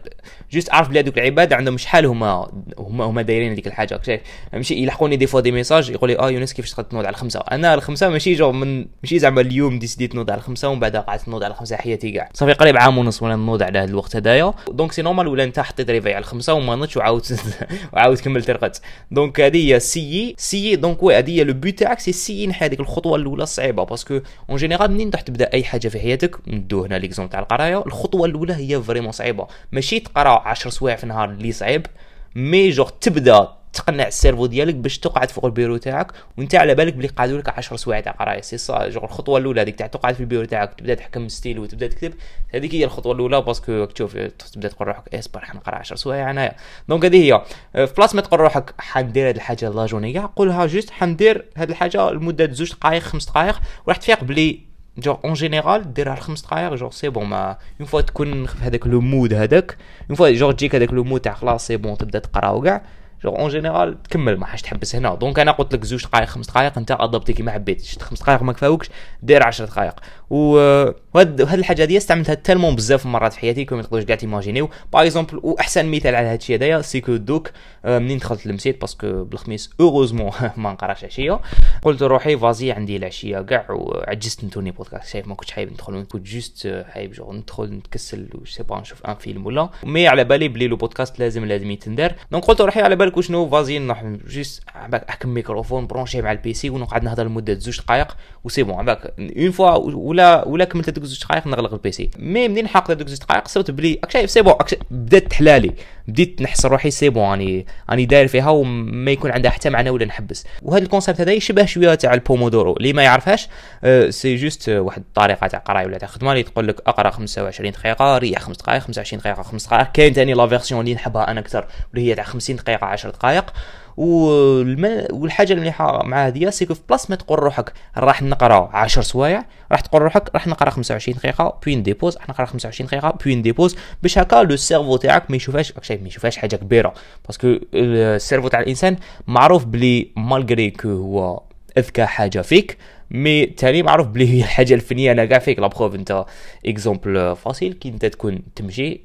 juste 0.52 0.72
عارف 0.72 0.88
بلي 0.88 1.00
هذوك 1.00 1.18
العباد 1.18 1.52
عندهم 1.52 1.76
شحال 1.78 2.06
هما 2.06 2.50
هما 2.78 3.04
هما 3.04 3.22
دايرين 3.22 3.52
هذيك 3.52 3.66
الحاجة. 3.66 4.00
شايف 4.06 4.20
ماشي 4.52 4.74
يلحقوني 4.74 5.16
des 5.16 5.26
fois 5.26 5.40
des 5.40 5.52
messages 5.52 5.90
يقول 5.90 6.10
لي 6.10 6.18
آه 6.18 6.30
يونس 6.30 6.52
كيفاش 6.52 6.70
تقدر 6.70 6.88
تنوض 6.88 7.04
على 7.04 7.14
الخمسة؟ 7.14 7.40
أنا 7.40 7.74
الخمسة 7.74 8.08
ماشي 8.08 8.34
جو 8.34 8.52
من 8.52 8.86
ماشي 9.02 9.18
زعما 9.18 9.40
اليوم 9.40 9.78
décidé 9.78 10.05
يت 10.05 10.14
نوض 10.14 10.30
على 10.30 10.38
الخمسة 10.38 10.68
ومن 10.68 10.80
بعد 10.80 10.96
قعدت 10.96 11.28
نوض 11.28 11.42
على 11.42 11.52
الخمسة 11.52 11.76
حياتي 11.76 12.10
كاع 12.10 12.28
صافي 12.32 12.52
قريب 12.52 12.76
عام 12.76 12.98
ونص 12.98 13.22
وأنا 13.22 13.36
نوض 13.36 13.62
على 13.62 13.78
هذا 13.78 13.90
الوقت 13.90 14.16
هذايا 14.16 14.54
donc 14.68 14.92
c'est 14.92 15.02
normal 15.02 15.28
ولا 15.28 15.44
انت 15.44 15.60
حطيت 15.60 15.90
réveil 15.90 16.14
على 16.14 16.22
الخمسة 16.22 16.54
وما 16.54 16.76
نضتش 16.76 16.96
وعاود 16.96 17.26
وعاود 17.92 18.18
كملت 18.18 18.50
رقدت 18.50 18.80
donc 19.10 19.40
هذه 19.40 19.74
هي 19.74 19.80
c'est 19.80 20.34
c'est 20.38 20.76
donc 20.76 21.02
oui 21.02 21.18
هذه 21.18 21.30
هي 21.30 21.44
le 21.44 21.52
but 21.54 21.78
تاعك 21.78 22.00
c'est 22.00 22.46
نحي 22.46 22.64
هذيك 22.64 22.80
الخطوة 22.80 23.16
الأولى 23.16 23.42
الصعيبة. 23.42 23.84
parce 23.84 24.07
que 24.07 24.20
en 24.50 24.56
général 24.56 24.90
منين 24.90 25.10
تروح 25.10 25.22
تبدأ 25.22 25.52
أي 25.54 25.64
حاجة 25.64 25.88
في 25.88 26.00
حياتك؟ 26.00 26.36
ندو 26.46 26.84
هنا 26.84 26.94
l'exemple 26.94 27.30
تاع 27.30 27.40
القراية. 27.40 27.86
الخطوة 27.86 28.26
الأولى 28.26 28.54
هي 28.54 28.82
vraiment 28.82 29.12
صعيبة. 29.12 29.46
ماشي 29.72 30.00
تقرأ 30.00 30.48
10 30.48 30.70
سوايع 30.70 30.96
في 30.96 31.04
النهار 31.04 31.30
اللي 31.30 31.52
صعيب 31.52 31.86
mais 32.34 32.70
genre 32.70 32.88
تبدأ 32.88 33.55
تقنع 33.76 34.06
ال 34.06 34.11
cerveau 34.11 34.46
ديالك 34.46 34.74
باش 34.74 34.98
تقعد 34.98 35.30
فوق 35.30 35.44
البيرو 35.44 35.76
تاعك 35.76 36.12
وانت 36.38 36.54
على 36.54 36.74
بالك 36.74 36.94
بلي 36.94 37.08
قعدوا 37.08 37.38
لك 37.38 37.48
10 37.48 37.76
سوايع 37.76 38.00
تاع 38.00 38.12
قراية. 38.12 38.40
سي 38.40 38.88
جو 38.88 39.00
الخطوة 39.04 39.38
الأولى 39.38 39.60
هذيك 39.60 39.78
تاع 39.78 39.86
تقعد 39.86 40.14
في 40.14 40.20
البيرو 40.20 40.44
تاعك 40.44 40.74
تبدا 40.74 40.94
تحكم 40.94 41.28
ستيل 41.28 41.58
وتبدا 41.58 41.86
تكتب 41.86 42.14
هذيك 42.54 42.74
هي 42.74 42.84
الخطوة 42.84 43.12
الأولى 43.12 43.40
parce 43.40 43.68
que 43.68 43.84
تشوف 43.84 44.16
تبدا 44.52 44.68
تقول 44.68 44.88
روحك 44.88 45.14
اصبر 45.14 45.44
حنقرا 45.44 45.76
10 45.76 45.96
سوايع 45.96 46.30
انايا 46.30 46.56
donc 46.88 47.04
هذه 47.04 47.16
هي. 47.16 47.42
في 47.86 47.94
بلاص 47.96 48.14
ما 48.14 48.20
تقول 48.20 48.40
روحك 48.40 48.74
حندير 48.78 49.28
هذه 49.28 49.36
الحاجة 49.36 49.68
la 49.68 49.86
journée 49.86 50.12
كاع 50.12 50.30
قولها 50.36 50.66
juste 50.66 50.90
حندير 50.90 51.44
هذه 51.56 51.70
الحاجة 51.70 52.10
لمدة 52.10 52.52
زوج 52.52 52.72
دقائق 52.72 53.02
خمس 53.02 53.26
دقائق 53.26 53.60
وراح 53.86 53.96
تفيق 53.96 54.24
بلي 54.24 54.60
genre 54.98 55.18
en 55.24 55.32
général 55.32 55.94
ديرها 55.94 56.14
خمس 56.14 56.42
دقائق 56.42 56.74
genre 56.74 56.90
c'est 56.90 57.08
bon 57.08 57.24
mais 57.24 57.56
une 57.80 57.86
fois 57.86 58.00
تكون 58.00 58.46
في 58.46 58.64
هذاك 58.64 58.86
le 58.86 59.00
mode 59.00 59.34
هذاك 59.34 59.76
une 60.10 60.16
fois 60.16 60.30
genre 60.30 60.52
تجيك 60.52 60.74
هذاك 60.74 60.92
le 60.92 61.04
mode 61.04 61.20
تاع 61.20 61.34
خلاص 61.34 61.66
c'est 61.66 61.76
bon 61.76 61.96
تبدا 61.96 62.18
تقرا 62.18 62.50
وكاع. 62.50 62.82
genre 63.24 63.38
en 63.38 63.48
général 63.48 64.02
تكمل 64.02 64.36
ما 64.36 64.46
حاش 64.46 64.62
تحبس 64.62 64.96
هنا. 64.96 65.14
donc 65.14 65.38
أنا 65.38 65.50
قلت 65.50 65.74
لك 65.74 65.84
زوج 65.84 66.04
دقائق 66.04 66.28
خمس 66.28 66.46
دقائق 66.46 66.78
أنت 66.78 66.90
adapté 66.90 67.26
ي 67.26 67.32
كيما 67.32 67.52
حبيت 67.52 68.02
خمس 68.02 68.20
دقائق 68.20 68.42
ما 68.42 68.52
كفاوكش. 68.52 68.90
دير 69.22 69.42
10 69.42 69.66
دقائق 69.66 69.94
وهاد 70.30 71.40
الحاجة 71.40 71.82
هذه 71.82 71.96
استعملتها 71.96 72.34
tellement 72.34 72.76
بزاف 72.76 73.06
مرات 73.06 73.32
في 73.32 73.38
حياتي 73.40 73.64
كما 73.64 73.82
تقدروش 73.82 74.04
كاع 74.04 74.16
ت 74.16 74.21
imaginé 74.21 74.56
يو. 74.56 74.70
par 74.92 75.02
exemple 75.02 75.40
وأحسن 75.42 75.86
مثال 75.86 76.14
على 76.14 76.26
هادشي 76.26 76.54
هذايا 76.54 76.82
c'est 76.82 77.03
que 77.04 77.16
دوك 77.16 77.50
منين 77.84 78.18
دخلت 78.18 78.46
للمسيت 78.46 78.80
parce 78.80 79.08
que 79.08 79.24
بالخميس 79.24 79.70
heureusement 79.80 80.30
ما 80.56 80.72
نقراش 80.72 81.04
عشية. 81.04 81.40
قلت 81.82 82.02
لروحي 82.02 82.36
vas-y 82.38 82.72
عندي 82.72 82.96
العشيه 82.96 83.40
كاع 83.40 83.66
وعجزت 83.70 84.44
ن 84.44 84.48
tourner 84.48 84.70
podcast 84.70 85.08
شايف 85.12 85.26
ما 85.26 85.34
كنتش 85.34 85.52
حايب 85.52 85.72
ندخل 85.72 86.04
كنت 86.10 86.26
juste 86.26 86.84
حايب 86.88 87.12
جو 87.12 87.32
ندخل 87.32 87.64
نتكسل 87.72 88.28
sais 88.46 88.62
pas 88.62 88.80
نشوف 88.80 89.06
un 89.06 89.14
film 89.14 89.46
ولا. 89.46 89.70
mais 89.84 90.08
على 90.08 90.24
بالي 90.24 90.48
بلي 90.48 90.66
le 90.68 90.76
podcast 90.76 91.18
لازم 91.18 91.44
لازم 91.44 91.70
يتندر 91.70 92.12
donc 92.30 92.44
قلت 92.44 92.60
لروحي 92.60 92.80
على 92.80 92.96
بالك 93.06 93.16
وشنو؟ 93.16 93.48
vas-y 93.48 93.78
نروح 93.78 94.04
juste 94.28 94.62
أحكم 95.08 95.28
ميكروفون 95.28 95.86
branché 95.86 96.22
مع 96.22 96.32
ال 96.32 96.45
PC 96.45 96.70
ونقعد 96.70 97.04
نهضر 97.04 97.24
لمدة 97.24 97.54
زوج 97.54 97.80
دقائق 97.80 98.16
و 98.44 98.47
c'est 98.47 98.62
bon. 98.62 98.74
عباك 98.74 99.14
une 99.38 99.50
fois 99.50 99.70
ولا 99.76 100.48
ولا 100.48 100.64
كملت 100.64 100.88
هذوك 100.88 101.04
زوج 101.04 101.20
دقائق 101.20 101.46
نغلق 101.46 101.72
ال 101.72 101.85
PC 101.85 102.10
mais 102.18 102.48
منين 102.48 102.68
حقت 102.68 102.90
هذوك 102.90 103.08
زوج 103.08 103.18
دقائق 103.18 103.48
صرت 103.48 103.70
بلي 103.70 104.00
شايف 104.08 104.30
c'est 104.30 104.42
bon 104.42 104.54
بدات 104.90 105.30
تحلالي 105.30 105.72
بديت 106.08 106.42
نحس 106.42 106.66
روحي 106.66 106.90
c'est 106.90 107.08
bon 107.08 107.30
راني 107.30 107.66
راني 107.90 108.06
داير 108.06 108.28
فيها 108.28 108.50
وما 108.50 109.10
يكون 109.10 109.30
عندها 109.30 109.50
حتى 109.50 109.70
معنى 109.70 109.90
ولا 109.90 110.04
نحبس. 110.04 110.46
وهذا 110.62 110.82
ال 110.82 110.87
concept 110.87 111.20
هذا 111.20 111.32
يشبه 111.32 111.64
شوية 111.64 111.94
تاع 111.94 112.14
البومودورو. 112.14 112.76
اللي 112.76 112.92
ما 112.92 113.02
يعرفهاش 113.02 113.48
أه 113.84 114.10
c'est 114.10 114.36
juste 114.36 114.68
واحد 114.68 115.00
الطريقة 115.00 115.46
تاع 115.46 115.58
قراية 115.58 115.86
ولا 115.86 115.98
تاع 115.98 116.08
خدمة 116.08 116.32
اللي 116.32 116.42
تقول 116.42 116.68
لك 116.68 116.80
اقرأ 116.86 117.10
25 117.10 117.70
دقيقة 117.70 118.18
ريح 118.18 118.40
5 118.40 118.58
دقائق 118.58 118.82
25 118.82 119.20
دقيقة 119.20 119.42
5 119.42 119.68
دقائق 119.68 119.92
كاين 119.92 120.12
ثاني 120.12 120.34
la 120.34 120.46
version 120.46 120.80
اللي 120.80 120.94
نحبها 120.94 121.30
أنا 121.30 121.40
أكثر 121.40 121.66
واللي 121.92 122.10
هي 122.10 122.14
تاع 122.14 122.24
50 122.24 122.56
دقيقة 122.56 122.86
10 122.96 123.10
دقائق. 123.10 123.52
والحاجة 123.96 125.52
المليحه 125.52 126.04
مع 126.04 126.26
هذه 126.26 126.50
c'est 126.50 126.65
que 126.65 126.74
في 126.74 126.80
بلاص 126.88 127.10
ما 127.10 127.16
تقول 127.16 127.38
روحك 127.38 127.72
راح 127.96 128.22
نقرأ 128.22 128.70
10 128.72 129.02
سوايع 129.02 129.44
راح 129.72 129.80
تقول 129.80 130.02
روحك 130.02 130.30
راح 130.34 130.46
نقرأ 130.46 130.70
25 130.70 131.18
دقيقة 131.18 131.58
point 131.64 131.82
de 131.82 131.92
pause 131.92 132.16
راح 132.16 132.28
نقرأ 132.28 132.46
25 132.46 132.88
دقيقة 132.88 133.18
point 133.24 133.42
de 133.42 133.52
pause 133.52 133.76
باش 134.02 134.18
هكا 134.18 134.36
le 134.42 134.56
cerveau 134.56 134.96
تاعك 134.96 135.30
ما 135.30 135.36
يشوفهاش 135.36 135.72
شايف 135.82 136.02
ما 136.02 136.08
يشوفهاش 136.08 136.36
حاجة 136.36 136.56
كبيرة. 136.56 136.94
parce 137.26 137.45
que 137.45 137.56
ال 137.74 137.84
cerveau 137.84 138.48
تاع 138.48 138.60
الإنسان 138.60 138.96
معروف 139.26 139.64
بلي 139.64 140.10
malgré 140.16 140.70
que 140.70 140.88
هو 140.88 141.42
أذكى 141.78 142.06
حاجة 142.06 142.40
فيك 142.40 142.78
mais 143.10 143.46
تاني 143.46 143.82
معروف 143.82 144.06
بلي 144.06 144.28
هي 144.28 144.40
الحاجة 144.40 144.74
ال 144.74 145.12
feignante 145.12 145.24
كاع 145.24 145.38
فيك. 145.38 145.58
la 145.58 145.66
preuve 145.66 145.94
un 145.94 146.24
exemple 146.66 147.36
facile 147.36 147.72
كي 147.72 147.88
انت 147.88 148.06
تكون 148.06 148.42
تمشي 148.56 149.00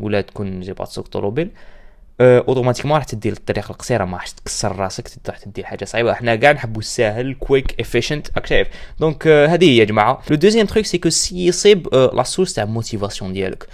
ولا 0.00 0.20
تكون 0.20 0.60
جي 0.60 0.74
تسوق 0.74 1.08
طوموبيل 1.08 1.50
automatiquement 2.20 2.96
راح 2.96 3.04
تدي 3.04 3.28
الطريق 3.28 3.70
القصيرة 3.70 4.04
ما 4.04 4.16
راح 4.16 4.28
تكسر 4.28 4.76
راسك 4.76 5.08
تروح 5.24 5.38
تدي 5.38 5.64
حاجة 5.64 5.84
صعيبه 5.84 6.12
إحنا 6.12 6.36
كاع 6.36 6.52
نحبوا 6.52 6.80
الساهل 6.80 7.34
quick 7.34 7.80
efficient 7.80 8.28
راك 8.36 8.46
شايف؟ 8.46 8.68
donc 9.00 9.26
هذه 9.26 9.64
هي 9.64 9.76
يا 9.76 9.84
جماعة. 9.84 10.22
le 10.30 10.36
deuxième 10.36 10.66
truc 10.66 10.86
c'est 10.86 10.98
que 10.98 11.08
c'est 11.08 11.46
يصيب 11.46 11.94
la 11.94 12.22
source 12.22 12.54
تاع 12.54 12.64
motivation 12.64 13.32
ديالك. 13.32 13.66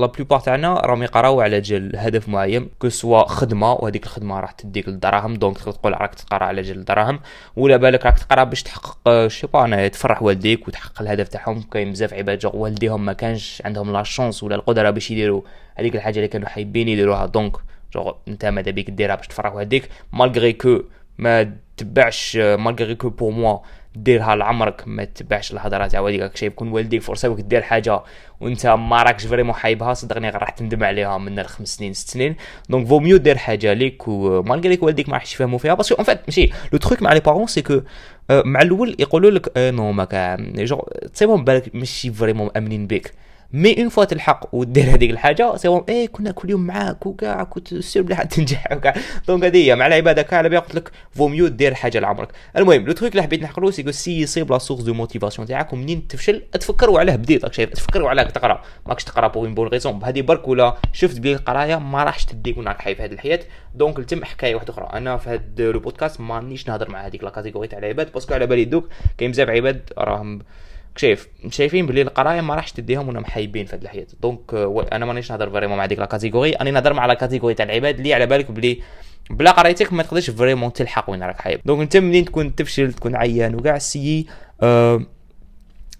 la 0.00 0.06
plupart 0.06 0.40
تاعنا 0.40 0.74
راهم 0.74 1.02
يقراو 1.02 1.40
على 1.40 1.60
جال 1.60 1.96
هدف 1.96 2.28
معين 2.28 2.68
que 2.78 2.88
ce 2.88 3.01
soit 3.01 3.28
خدمة 3.28 3.72
وهذيك 3.72 4.04
الخدمة 4.04 4.40
راح 4.40 4.50
تديك 4.50 4.88
الدراهم. 4.88 5.34
donc 5.34 5.58
تقول 5.58 6.00
راك 6.00 6.14
تقرا 6.14 6.44
على 6.44 6.62
جال 6.62 6.78
الدراهم 6.78 7.20
ولا 7.56 7.76
بالك 7.76 8.06
راك 8.06 8.18
تقرا 8.18 8.44
باش 8.44 8.62
تحقق 8.62 9.26
je 9.26 9.33
sais 9.33 9.46
pas 9.46 9.64
أنا 9.64 9.88
تفرح 9.88 10.22
والديك 10.22 10.68
وتحقق 10.68 11.02
الهدف 11.02 11.28
تاعهم. 11.28 11.62
كاين 11.62 11.92
بزاف 11.92 12.14
عباد 12.14 12.46
والديهم 12.54 13.04
ما 13.04 13.12
كانش 13.12 13.62
عندهم 13.64 13.92
la 13.92 14.02
chance 14.02 14.42
ولا 14.42 14.54
القدرة 14.54 14.90
باش 14.90 15.10
يديروا 15.10 15.42
هذيك 15.76 15.96
الحاجة 15.96 16.16
اللي 16.16 16.28
كانوا 16.28 16.48
حايبين 16.48 16.88
يديروها. 16.88 17.26
donc 17.26 17.56
genre 17.94 18.12
انت 18.28 18.44
ماذا 18.46 18.70
بيك 18.70 18.90
ديرها 18.90 19.14
باش 19.14 19.26
تفرح 19.26 19.54
وهديك 19.54 19.88
malgré 20.12 20.52
que 20.52 20.82
ما 21.18 21.56
تبعش 21.76 22.36
malgré 22.36 22.94
que 22.94 23.08
pour 23.08 23.32
moi 23.32 23.58
ديرها 23.94 24.36
لعمرك 24.36 24.82
ما 24.86 25.04
تبعش 25.04 25.52
الهضرة 25.52 25.86
تاع 25.86 26.00
والديك 26.00 26.36
شي 26.36 26.46
يكون 26.46 26.68
والديك 26.68 27.02
فرصة 27.02 27.34
دير 27.34 27.62
حاجة 27.62 28.00
وانت 28.40 28.66
ما 28.66 29.02
راكش 29.02 29.26
vraiment 29.26 29.54
حايبها 29.54 29.94
صدقني 29.94 30.30
راح 30.30 30.50
تندم 30.50 30.84
عليها 30.84 31.18
من 31.18 31.38
الخمس 31.38 31.76
سنين 31.76 31.92
ست 31.92 32.10
سنين. 32.10 32.36
donc 32.68 32.86
vaut 32.86 32.98
mieux 32.98 33.16
دير 33.16 33.38
حاجة 33.38 33.72
ليك 33.72 34.08
و 34.08 34.18
malgré 34.18 34.76
que 34.76 34.86
والديك 34.86 35.08
ما 35.08 35.14
راحش 35.14 35.34
يفهموا 35.34 35.58
فيها. 35.58 35.74
parce 35.74 35.87
que 35.87 35.94
en 35.94 36.04
fait 36.04 36.20
ماشي 36.26 36.50
le 36.72 36.78
truc 36.78 37.02
مع 37.02 37.12
les 37.12 37.20
parents 37.20 37.46
c'est 37.46 37.62
que 37.62 37.80
مع 38.30 38.62
الأول 38.62 38.96
يقولوا 38.98 39.30
لك 39.30 39.52
نو 39.56 39.92
ما 39.92 40.04
كان 40.04 40.64
جو 40.64 40.80
تصيبهم 41.14 41.44
بالك 41.44 41.74
ماشي 41.74 42.12
vraiment 42.12 42.50
مامنين 42.56 42.86
بيك 42.86 43.14
mais 43.52 43.82
une 43.82 43.88
fois 43.88 44.04
تلحق 44.04 44.54
ودير 44.54 44.84
هذيك 44.84 45.10
الحاجة 45.10 45.56
سي 45.56 45.80
إيه 45.88 46.06
كنا 46.06 46.30
كل 46.30 46.50
يوم 46.50 46.66
معاك 46.66 47.06
وكاع 47.06 47.44
كنت 47.44 47.74
sûr 47.74 48.02
بلي 48.02 48.16
تنجح 48.16 48.66
وكاع. 48.72 48.94
donc 49.28 49.44
هذه 49.44 49.56
هي 49.56 49.76
مع 49.76 49.86
العبادة 49.86 50.22
كاع 50.22 50.38
على 50.38 50.58
قلت 50.58 50.74
لك 50.74 50.90
vaut 51.10 51.28
mieux 51.28 51.48
دير 51.48 51.74
حاجة 51.74 51.98
لعمرك. 51.98 52.28
المهم 52.56 52.86
le 52.86 52.92
truc 52.92 53.10
اللي 53.10 53.22
حبيت 53.22 53.42
نحكيه 53.42 53.70
c'est 53.70 53.92
c'est 53.92 54.20
تصيب 54.20 54.52
la 54.52 54.58
source 54.58 54.82
de 54.82 54.94
motivation 54.94 55.48
تاعك 55.48 55.72
ومنين 55.72 56.08
تفشل؟ 56.08 56.42
تفكروا 56.52 57.00
عليه 57.00 57.16
بديت 57.16 57.44
راك 57.44 57.52
شايف 57.52 57.70
تفكروا 57.70 58.10
عليه 58.10 58.22
تقرأ. 58.22 58.62
ماكش 58.86 59.04
تقرأ 59.04 59.28
pour 59.28 59.44
une 59.44 59.54
bonne 59.54 59.68
raison 59.68 59.98
بهذه 59.98 60.22
برك 60.22 60.48
ولا 60.48 60.76
شفت 60.92 61.20
بلي 61.20 61.32
القراية 61.32 61.76
ما 61.76 62.04
راحش 62.04 62.24
تديك 62.24 62.58
وراك 62.58 62.80
حي 62.80 62.94
في 62.94 63.02
هذه 63.02 63.12
الحياة. 63.12 63.40
donc 63.74 64.00
لتم 64.00 64.24
حكاية 64.24 64.54
واحدة 64.54 64.72
أخرى. 64.72 64.88
أنا 64.92 65.16
في 65.16 65.30
هذا 65.30 65.72
le 65.72 65.80
podcast 65.80 66.20
مانيش 66.20 66.68
نهضر 66.68 66.90
مع 66.90 67.06
هذيك 67.06 67.24
la 67.24 67.30
catégorie 67.30 67.68
تاع 67.68 67.78
العباد 67.78 68.12
parce 68.12 68.26
que 68.26 68.34
على 68.34 68.46
بالي 68.46 68.64
دوك 68.64 68.88
كاين 69.18 69.30
بزاف 69.30 69.48
عباد 69.48 69.90
راهم 69.98 70.38
شايف 70.96 71.28
شايفين 71.50 71.86
بلي 71.86 72.02
القراية 72.02 72.40
ما 72.40 72.54
راحش 72.54 72.72
تديهم 72.72 73.08
وين 73.08 73.20
راهم 73.20 73.37
حايبين 73.37 73.66
في 73.66 73.76
هذه 73.76 73.82
الحياة. 73.82 74.06
donc 74.22 74.54
أنا 74.92 75.06
مانيش 75.06 75.32
نهضر 75.32 75.50
vraiment 75.50 75.78
مع 75.78 75.86
ديك 75.86 75.98
la 75.98 76.04
catégorie 76.04 76.52
أنا 76.52 76.70
نهضر 76.70 76.92
مع 76.92 77.06
la 77.06 77.14
catégorie 77.14 77.54
تاع 77.54 77.64
العباد. 77.64 77.96
اللي 77.96 78.14
على 78.14 78.26
بالك 78.26 78.50
بلي 78.50 78.82
بلا 79.30 79.50
قرايتك 79.50 79.92
ما 79.92 80.02
تقدرش 80.02 80.30
vraiment 80.30 80.72
تلحق 80.72 81.10
وين 81.10 81.22
راك 81.22 81.40
حايب. 81.40 81.60
donc 81.64 81.80
أنت 81.80 81.96
منين 81.96 82.24
تكون 82.24 82.54
تفشل 82.54 82.92
تكون 82.92 83.16
عيان 83.16 83.54
وكاع 83.54 83.78
c'est 83.78 84.26
أه 84.62 85.06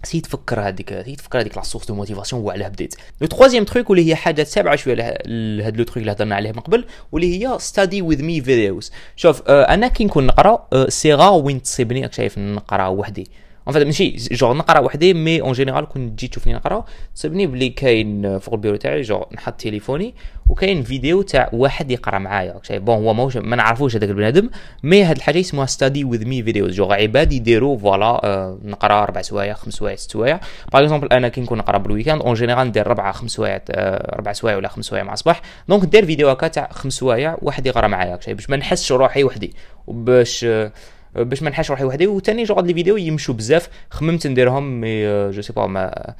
c'est 0.03 0.21
تفكر 0.21 0.59
هذيك 0.59 1.01
c'est 1.01 1.15
تفكر 1.15 1.39
هذيك 1.39 1.57
la 1.57 1.63
source 1.63 1.87
de 1.87 1.95
motivation 1.95 2.41
وعلاه 2.41 2.67
بديت. 2.67 2.95
le 3.21 3.27
troisième 3.27 3.63
truc 3.63 3.89
واللي 3.89 4.09
هي 4.09 4.15
حاجة 4.15 4.43
تابعه 4.43 4.75
شوية 4.75 4.95
لهاد 5.25 5.77
le 5.77 5.83
truc 5.83 5.97
اللي 5.97 6.11
هضرنا 6.11 6.35
عليه 6.35 6.51
من 6.51 6.59
قبل 6.59 6.85
واللي 7.11 7.47
هي 7.47 7.59
study 7.59 8.01
with 8.01 8.23
me 8.23 8.41
videos 8.41 8.91
شوف 9.15 9.41
آه 9.47 9.63
أنا 9.63 9.87
كي 9.87 10.05
نكون 10.05 10.25
نقرأ 10.25 10.67
آه 10.73 10.89
سي 10.89 11.13
غا 11.13 11.29
وين 11.29 11.61
تصيبني؟ 11.61 12.03
راك 12.03 12.13
شايف 12.13 12.37
نقرأ 12.37 12.87
وحدي. 12.87 13.27
en 13.67 13.73
fait 13.73 13.83
ماشي 13.83 14.09
genre 14.31 14.53
نقرا 14.53 14.79
وحدي 14.79 15.13
mais 15.13 15.41
en 15.41 15.51
général 15.51 15.85
كون 15.85 16.15
تجي 16.15 16.27
تشوفني 16.27 16.53
نقرا 16.53 16.85
تصيبني 17.15 17.47
بلي 17.47 17.69
كاين 17.69 18.39
فوق 18.39 18.53
البيرو 18.53 18.75
تاعي 18.75 19.01
genre 19.01 19.23
نحط 19.33 19.61
تليفوني 19.61 20.13
وكاين 20.49 20.83
فيديو 20.83 21.21
تاع 21.21 21.49
واحد 21.53 21.91
يقرا 21.91 22.19
معايا. 22.19 22.59
شايف 22.63 22.83
bon 22.83 22.95
هو 22.95 23.13
ماهوش 23.13 23.37
ما 23.37 23.55
نعرفوش 23.55 23.95
هذاك 23.95 24.09
البنادم 24.09 24.49
mais 24.83 25.03
هاد 25.03 25.15
الحاجة 25.15 25.39
اسمها 25.39 25.65
study 25.65 26.03
with 26.03 26.25
me 26.25 26.43
videos 26.43 26.73
genre 26.73 26.93
عباد 26.93 27.31
يديروا 27.31 27.77
voilà 27.77 28.05
آه 28.05 28.59
نقرا 28.63 29.03
أربع 29.03 29.21
سوايع 29.21 29.53
خمس 29.53 29.73
سوايع 29.73 29.95
ست 29.95 30.11
سوايع. 30.11 30.39
par 30.73 30.83
exemple 30.83 31.07
أنا 31.07 31.27
كي 31.27 31.41
نكون 31.41 31.57
نقرا 31.57 31.77
بال 31.77 31.87
weekend 31.87 32.21
en 32.21 32.33
général 32.33 32.67
ندير 32.67 32.87
ربعه 32.87 33.11
خمس 33.11 33.31
سوايع 33.31 33.61
آه 33.69 34.15
أربع 34.15 34.33
سوايع 34.33 34.57
ولا 34.57 34.67
خمس 34.67 34.85
سوايع 34.85 35.03
مع 35.03 35.13
الصباح. 35.13 35.41
donc 35.69 35.83
ندير 35.83 36.05
فيديو 36.05 36.29
هكا 36.29 36.47
تاع 36.47 36.69
خمس 36.71 36.93
سوايع 36.93 37.37
واحد 37.41 37.65
يقرا 37.65 37.87
معايا 37.87 38.19
باش 38.27 38.49
ما 38.49 38.57
نحسش 38.57 38.91
روحي 38.91 39.23
وحدي. 39.23 39.53
وباش 39.87 40.43
آه 40.43 40.71
باش 41.17 41.43
ما 41.43 41.49
نحسش 41.49 41.71
روحي 41.71 41.83
وحدي. 41.83 42.07
وثاني 42.07 42.43
genre 42.43 42.59
les 42.59 42.73
vidéos 42.73 42.97
يمشوا 42.97 43.35
بزاف. 43.35 43.69
خممت 43.89 44.27
نديرهم 44.27 44.81
mais 44.81 45.31
je 45.31 45.41
sais 45.41 45.53
pas 45.53 45.67
ما 45.67 46.13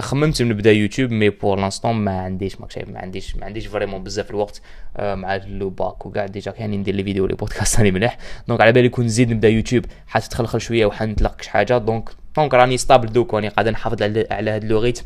خممت 0.00 0.42
نبدا 0.42 0.72
يوتيوب 0.72 1.10
mais 1.10 1.30
pour 1.30 1.58
l'instant 1.60 1.92
ما 1.92 2.20
عنديش 2.20 2.60
ماك 2.60 2.70
شايف 2.70 2.88
ما 2.88 2.98
عنديش 2.98 3.36
ما 3.36 3.46
عنديش 3.46 3.66
vraiment 3.66 4.02
بزاف 4.02 4.30
الوقت 4.30 4.60
مع 4.98 5.36
le 5.36 5.70
bac 5.70 6.06
وكاع. 6.06 6.26
déjà 6.26 6.50
كاين 6.50 6.70
ندير 6.70 6.94
les 6.94 7.04
vidéos 7.04 7.26
les 7.26 7.34
podcasts 7.34 7.78
راني 7.78 7.90
مليح. 7.90 8.18
donc 8.48 8.60
على 8.60 8.72
بالي 8.72 8.88
كون 8.88 9.04
نزيد 9.04 9.30
نبدا 9.30 9.48
يوتيوب 9.48 9.84
حتتخلخل 10.06 10.60
شوية 10.60 10.86
وحنطلق 10.86 11.42
شي 11.42 11.50
حاجة. 11.50 11.78
donc 11.78 12.10
donc 12.36 12.54
راني 12.54 12.76
stable 12.76 13.12
دوك 13.12 13.34
راني 13.34 13.48
قاعد 13.48 13.68
نحافظ 13.68 14.02
على 14.02 14.26
على 14.30 14.50
هذا 14.50 14.68
le 14.68 14.80
rythme. 14.80 15.04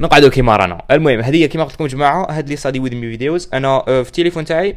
نقعدوا 0.00 0.28
كيما 0.28 0.56
رانا. 0.56 0.82
المهم 0.90 1.20
هذه 1.20 1.46
كيما 1.46 1.64
قلت 1.64 1.74
لكم 1.74 1.86
جماعة 1.86 2.30
هاد 2.30 2.48
les 2.48 2.56
study 2.56 2.80
with 2.80 2.94
me 2.94 3.10
videos 3.10 3.48
أنا 3.54 3.82
في 3.84 4.08
التليفون 4.08 4.44
تاعي. 4.44 4.76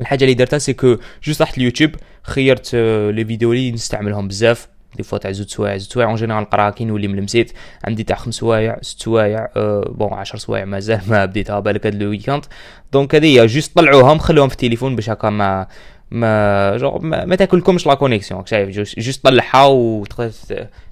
الحاجة 0.00 0.24
اللي 0.24 0.34
درتها 0.34 0.58
c'est 0.58 0.72
que 0.72 0.96
juste 1.24 1.42
رحت 1.42 1.58
اليوتيوب 1.58 1.90
خيرت 2.22 2.74
les 2.74 3.24
vidéos 3.24 3.52
اللي 3.52 3.72
نستعملهم 3.72 4.28
بزاف. 4.28 4.68
des 4.96 5.02
fois 5.02 5.18
تاع 5.18 5.32
زوج 5.32 5.48
سوايع 5.48 5.76
زوج 5.76 5.92
سوايع 5.92 6.08
en 6.08 6.16
général 6.16 6.42
نقراها 6.42 6.70
كي 6.70 6.84
نولي 6.84 7.08
من 7.08 7.18
المسيد. 7.18 7.52
عندي 7.84 8.02
تاع 8.02 8.16
خمس 8.16 8.34
سوايع 8.34 8.78
ست 8.82 9.02
سوايع 9.02 9.48
أه 9.56 9.92
bon 9.94 10.12
10 10.12 10.38
سوايع. 10.38 10.64
مازال 10.64 11.00
ما 11.08 11.24
بديتها 11.24 11.60
بالك 11.60 11.86
هاد 11.86 12.02
le 12.02 12.10
weekend 12.10 12.44
donc 12.92 13.14
هذه 13.14 13.46
juste 13.46 13.76
طلعوهم 13.76 14.18
خلوهم 14.18 14.48
في 14.48 14.54
التليفون 14.54 14.96
باش 14.96 15.10
هكا 15.10 15.30
ما 15.30 15.66
ما 16.12 16.76
جو 16.76 16.98
ما, 16.98 17.24
ما 17.24 17.36
تاكلكمش 17.36 17.86
la 17.86 17.94
connexion 17.94 18.46
شايف 18.46 18.68
juste 18.98 19.24
طلعها 19.24 19.64
وتقدر 19.64 20.30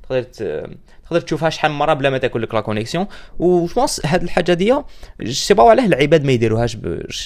تقدر 0.09 0.23
تقدر 1.05 1.21
تشوفها 1.21 1.51
شحال 1.51 1.71
من 1.71 1.79
مرة 1.79 1.95
بلا 1.95 2.11
ما 2.11 2.19
تاكل 2.19 2.43
لك 2.43 2.55
la 2.55 2.61
connexion 2.61 3.07
و 3.39 3.67
je 3.67 3.78
pense 3.78 4.07
هاد 4.07 4.23
الحاجة 4.23 4.53
دي 4.53 4.75
sais 5.25 5.55
pas 5.55 5.71
علاه 5.71 5.87
العباد 5.87 6.25
ما 6.25 6.33
يديروهاش 6.33 6.77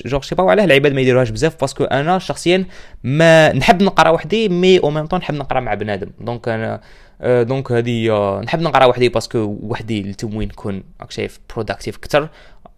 je 0.06 0.20
sais 0.20 0.34
pas 0.34 0.50
علاه 0.50 0.64
العباد 0.64 0.92
ما 0.92 1.00
يديروهاش 1.00 1.30
بزاف 1.30 1.60
parce 1.60 1.75
que 1.75 1.84
أنا 1.84 2.18
شخصيا 2.18 2.64
ما 3.04 3.52
نحب 3.52 3.82
نقرأ 3.82 4.10
وحدي 4.10 4.48
مي 4.48 4.78
أو 4.78 4.90
ميم 4.90 5.06
طون 5.06 5.18
نحب 5.18 5.34
نقرأ 5.34 5.60
مع 5.60 5.74
بنادم. 5.74 6.10
donc 6.20 6.48
أنا 6.48 6.80
donc 7.22 7.72
هذه 7.72 8.40
نحب 8.40 8.60
نقرأ 8.60 8.84
وحدي 8.84 9.08
parce 9.08 9.40
que 9.40 9.58
وحدي 9.62 10.00
au 10.00 10.14
moins 10.14 10.48
نكون 10.48 10.82
راك 11.00 11.10
شايف 11.10 11.40
productive 11.54 11.96
أكثر. 11.96 12.28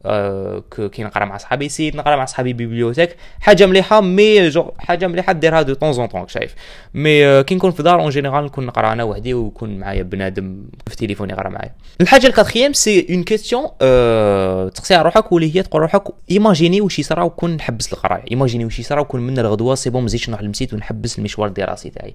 آه 0.07 0.63
كي 0.93 1.05
نقرا 1.05 1.25
مع 1.25 1.37
صحابي. 1.37 1.69
سيت 1.69 1.97
نقرا 1.97 2.17
مع 2.17 2.25
صحابي 2.25 2.53
bibliothèque 2.53 3.17
حاجة 3.41 3.67
مليحة 3.67 4.01
mais 4.01 4.49
genre 4.49 4.71
حاجة 4.79 5.07
مليحة 5.07 5.33
ديرها 5.33 5.63
de 5.63 5.75
temps 5.75 5.93
en 5.93 6.07
temps 6.07 6.29
شايف. 6.29 6.55
mais 6.95 7.27
آه 7.27 7.43
كي 7.43 7.55
نكون 7.55 7.71
في 7.71 7.83
دار 7.83 8.01
en 8.01 8.11
général 8.11 8.45
نكون 8.45 8.67
نقرا 8.67 8.93
أنا 8.93 9.05
وحدي 9.05 9.35
ويكون 9.35 9.79
معايا 9.79 10.03
بنادم 10.03 10.65
في 10.87 10.97
تليفون 10.97 11.31
يقرا 11.31 11.49
معايا. 11.49 11.73
الحاجة 12.01 12.27
ال 12.27 12.31
quatrième 12.31 12.73
c'est 12.73 13.07
une 13.11 13.23
question 13.23 13.67
آه 13.83 14.69
تقسيها 14.69 15.03
روحك 15.03 15.33
واللي 15.33 15.57
هي 15.57 15.63
تقول 15.63 15.83
روحك 15.83 16.03
imaginez 16.31 16.81
واش 16.81 16.99
يصرا 16.99 17.23
وكون 17.23 17.57
نحبس 17.57 17.93
القراية. 17.93 18.25
imaginez 18.31 18.65
واش 18.65 18.79
يصرا 18.79 19.01
وكون 19.01 19.21
من 19.21 19.39
الغدوة 19.39 19.75
c'est 19.75 19.91
bon 19.91 20.05
مزيدش 20.05 20.29
نروح 20.29 20.43
للمسيد 20.43 20.75
ونحبس 20.75 21.19
المشوار 21.19 21.49
الدراسي 21.49 21.91
تاعي. 21.91 22.15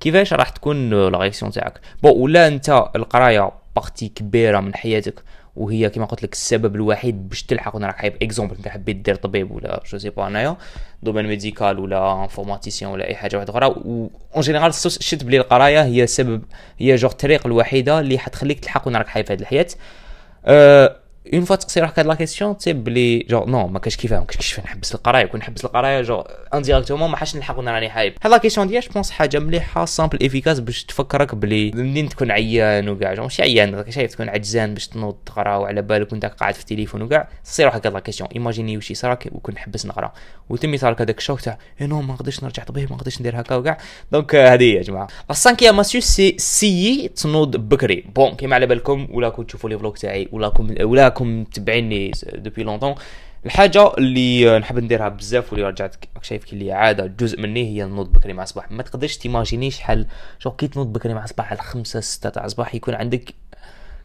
كيفاش 0.00 0.32
راح 0.32 0.48
تكون 0.48 0.90
la 0.90 1.18
réaction 1.18 1.52
تاعك؟ 1.52 1.80
bon 2.02 2.12
ولا 2.12 2.46
أنت 2.46 2.84
القراية 2.96 3.50
partie 3.76 4.08
كبيرة 4.08 4.60
من 4.60 4.74
حياتك 4.74 5.22
وهي 5.56 5.90
كما 5.90 6.04
قلت 6.04 6.22
لك 6.22 6.32
السبب 6.32 6.74
الوحيد 6.74 7.28
باش 7.28 7.42
تلحق 7.42 7.76
راك 7.76 7.96
حايب 7.96 8.16
exemple 8.22 8.56
انت 8.56 8.68
حبيت 8.68 8.96
دير 8.96 9.14
طبيب 9.14 9.50
ولا 9.50 9.82
je 9.90 9.98
sais 9.98 10.10
pas 10.10 10.26
انايا 10.26 10.56
domaine 11.02 11.26
médical 11.26 11.78
ولا 11.78 12.22
informaticien 12.22 12.90
ولا 12.90 13.06
أي 13.06 13.14
حاجة 13.14 13.36
واحدة 13.36 13.50
أخرى. 13.52 13.66
en 13.66 14.40
général 14.40 14.74
شفت 14.74 15.24
بلي 15.24 15.36
القراية 15.36 15.82
هي 15.82 16.02
السبب 16.02 16.42
هي 16.78 16.94
جوغ 16.94 17.10
الطريق 17.10 17.46
الوحيدة 17.46 18.00
اللي 18.00 18.18
حتخليك 18.18 18.60
تلحق 18.60 18.88
راك 18.88 19.08
حايب 19.08 19.26
في 19.26 19.32
هذه 19.32 19.40
الحياة. 19.40 19.66
أه 20.44 20.99
اون 21.34 21.44
فوا 21.44 21.56
تقصي 21.56 21.80
روحك 21.80 21.98
هاد 21.98 22.06
لا 22.06 22.14
كيسيون 22.14 22.56
تي 22.56 22.72
بلي 22.72 23.18
جو 23.18 23.44
نو 23.44 23.66
ما 23.66 23.78
كاش 23.78 23.96
كيفاه 23.96 24.18
ما 24.18 24.24
كاش 24.24 24.36
كيفاه 24.36 24.62
نحبس 24.62 24.94
القرايه 24.94 25.26
كون 25.26 25.40
نحبس 25.40 25.64
القرايه 25.64 26.02
جو 26.02 26.24
انديريكتومون 26.54 27.10
ما 27.10 27.16
حاش 27.16 27.36
نلحق 27.36 27.58
وأنا 27.58 27.72
راني 27.72 27.90
حايب 27.90 28.14
هاد 28.22 28.32
لا 28.32 28.38
كيسيون 28.38 28.68
ديال 28.68 28.82
بونس 28.94 29.10
حاجة 29.10 29.38
مليحه 29.38 29.84
سامبل 29.84 30.26
افيكاس 30.26 30.60
باش 30.60 30.84
تفكرك 30.84 31.34
بلي 31.34 31.70
منين 31.70 32.08
تكون 32.08 32.30
عيان 32.30 32.88
وكاع 32.88 33.14
جو 33.14 33.22
ماشي 33.22 33.42
عيان 33.42 33.74
راك 33.74 33.90
شايف 33.90 34.12
تكون 34.12 34.28
عجزان 34.28 34.74
باش 34.74 34.88
تنوض 34.88 35.16
تقرا 35.26 35.56
وعلى 35.56 35.82
بالك 35.82 36.12
وانت 36.12 36.24
قاعد 36.26 36.54
في 36.54 36.60
التليفون 36.60 37.02
وكاع 37.02 37.28
تصير 37.44 37.66
روحك 37.66 37.86
هاد 37.86 37.94
لا 37.94 38.00
كيسيون 38.00 38.30
ايماجيني 38.34 38.76
واش 38.76 38.90
يصراك 38.90 39.28
وكون 39.32 39.54
نحبس 39.54 39.86
نقرا 39.86 40.12
وتمي 40.48 40.78
صارك 40.78 41.00
هذاك 41.00 41.18
الشوك 41.18 41.40
تاع 41.40 41.58
اي 41.80 41.86
نو 41.86 42.02
ما 42.02 42.14
نقدرش 42.14 42.44
نرجع 42.44 42.64
طبيب 42.64 42.90
ما 42.90 42.96
نقدرش 42.96 43.20
ندير 43.20 43.40
هكا 43.40 43.54
وكاع 43.54 43.78
donc 44.12 44.34
هذه 44.34 44.62
هي 44.62 44.74
يا 44.74 44.82
جماعة 44.82 45.08
ال 45.30 45.35
cinquième 45.35 45.80
astuce 45.80 46.00
c'est 46.00 46.36
c'est 46.38 47.08
تنوض 47.08 47.56
بكري 47.56 48.04
bon 48.14 48.34
كيما 48.34 48.54
على 48.54 48.66
بالكم 48.66 49.08
ولا 49.10 49.28
كنت 49.28 49.48
تشوفوا 49.48 49.70
les 49.70 49.78
vlogs 49.78 49.98
تاعي 49.98 50.28
ولا 50.32 50.52
ولا 50.82 51.09
راكم 51.10 51.40
متبعيني 51.40 52.10
depuis 52.34 52.62
longtemps 52.62 52.94
الحاجة 53.46 53.94
اللي 53.98 54.58
نحب 54.58 54.78
نديرها 54.78 55.08
بزاف 55.08 55.52
واللي 55.52 55.66
رجعت 55.68 55.96
شايف 56.22 56.44
كي 56.44 56.52
اللي 56.52 56.72
عادة 56.72 57.06
جزء 57.06 57.40
مني 57.40 57.64
هي 57.64 57.84
النوض 57.84 58.12
بكري 58.12 58.32
مع 58.32 58.42
الصباح 58.42 58.70
ما 58.70 58.82
تقدرش 58.82 59.16
ت 59.16 59.22
imaginer 59.22 59.70
شحال 59.70 60.06
شو 60.38 60.50
كي 60.50 60.68
تنوض 60.68 60.92
بكري 60.92 61.14
مع 61.14 61.24
الصباح 61.24 61.50
على 61.52 61.60
خمسة 61.62 62.00
ستة 62.00 62.30
تاع 62.30 62.44
الصباح 62.44 62.74
يكون 62.74 62.94
عندك 62.94 63.34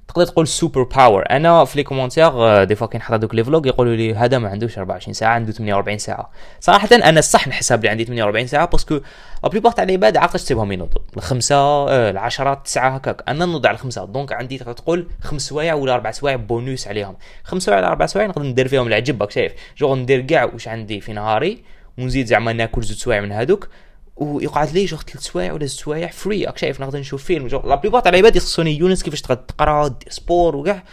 تقدر 0.08 0.26
تقول 0.26 0.48
super 0.48 0.84
power 0.84 1.24
أنا 1.30 1.66
في 1.66 1.78
les 1.78 1.84
commentaires 1.84 2.64
des 2.64 2.76
fois 2.76 2.88
كي 2.88 2.98
نحط 2.98 3.14
دوك 3.14 3.36
les 3.36 3.44
vlogs 3.44 3.68
يقولوا 3.68 3.96
لي 3.96 4.16
هذا 4.16 4.38
ما 4.38 4.50
عندوش 4.50 4.78
24 4.78 5.14
ساعة 5.14 5.34
عنده 5.34 5.52
48 5.52 5.98
ساعة. 5.98 6.32
صراحة 6.60 6.90
أنا 6.92 7.22
صح 7.22 7.48
نحسب 7.48 7.84
لي 7.84 7.90
عندي 7.90 8.04
48 8.06 8.48
ساعة 8.48 8.66
parce 8.66 8.87
que 8.87 9.00
la 9.44 9.50
plupart 9.50 9.72
تاع 9.72 9.84
العباد 9.84 10.18
عقلش 10.18 10.44
تصيبهم 10.44 10.72
ينوضوا. 10.72 11.02
الخمسة 11.18 11.86
العشرة 12.10 12.54
تسعة 12.54 12.90
هكاك. 12.90 13.24
أنا 13.28 13.46
نوض 13.46 13.66
على 13.66 13.76
الخمسة 13.76 14.06
donc 14.06 14.34
عندي 14.34 14.58
تقدر 14.58 14.74
تقول 14.74 15.08
خمس 15.22 15.42
سوايع 15.42 15.74
ولا 15.74 15.94
أربع 15.94 16.12
سوايع 16.12 16.36
بونوس 16.36 16.88
عليهم. 16.88 17.16
خمس 17.44 17.64
سوايع 17.64 17.80
ولا 17.80 17.88
أربع 17.88 18.06
سوايع 18.06 18.28
نقدر 18.28 18.44
ندير 18.44 18.68
فيهم 18.68 18.88
العجب 18.88 19.22
راك 19.22 19.32
شايف. 19.32 19.54
جو 19.78 19.96
ندير 19.96 20.22
كاع 20.22 20.44
واش 20.44 20.68
عندي 20.68 21.02
في 21.02 21.14
نهاري 21.14 21.64
ونزيد 21.98 22.26
زعما 22.26 22.54
ناكل 22.54 22.82
زوج 22.82 22.98
سوايع 22.98 23.22
من 23.22 23.32
هذوك. 23.32 23.68
ويقعد 24.16 24.72
لي 24.74 24.86
جو 24.86 24.98
ثلاث 24.98 25.24
سوايع 25.24 25.54
ولا 25.54 25.66
زوج 25.66 25.80
سوايع 25.80 26.08
free 26.08 26.46
راك 26.46 26.58
شايف 26.58 26.82
نقدر 26.82 27.00
نشوف 27.00 27.24
فيلم. 27.24 27.48
جو 27.48 27.62
لا 27.66 28.00
تاع 28.00 28.10
العباد 28.10 28.36
يسقسوني 28.36 28.78
يونس 28.78 29.04
كيفاش 29.04 29.22
تقرا 29.22 29.88
دير 29.88 30.10
sport 30.10 30.56
وكاع. 30.56 30.84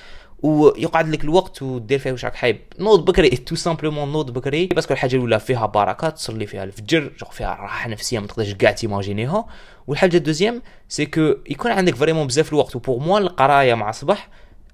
ويقعد 0.43 1.09
لك 1.09 1.25
الوقت 1.25 1.63
ودير 1.63 1.99
فيه 1.99 2.13
واش 2.13 2.25
راك 2.25 2.35
حايب. 2.35 2.61
نوض 2.79 3.05
بكري 3.05 3.29
tout 3.47 3.55
simplement 3.55 4.13
نوض 4.13 4.31
بكري. 4.31 4.67
parce 4.67 4.84
que 4.84 4.95
الحاجة 4.95 5.17
الأولى 5.17 5.41
فيها 5.41 5.67
بركه 5.67 6.09
تصلي 6.09 6.47
فيها 6.47 6.65
الفجر. 6.65 7.13
جو 7.21 7.27
فيها 7.31 7.55
راحة 7.61 7.89
نفسية 7.89 8.19
ما 8.19 8.27
تقدرش 8.27 8.55
كاع 8.55 8.73
ت 8.73 8.80
imaginer 8.80 9.33
ها. 9.33 9.47
والحاجة 9.87 10.17
ال 10.17 10.22
deuxième 10.22 10.63
c'est 10.89 11.07
que 11.07 11.35
يكون 11.51 11.71
عندك 11.71 11.95
vraiment 11.95 12.27
بزاف 12.27 12.49
الوقت. 12.53 12.77
و 12.77 12.81
pour 12.81 12.99
moi 12.99 13.19
القراية 13.19 13.75
مع 13.75 13.91
الصباح 13.91 14.29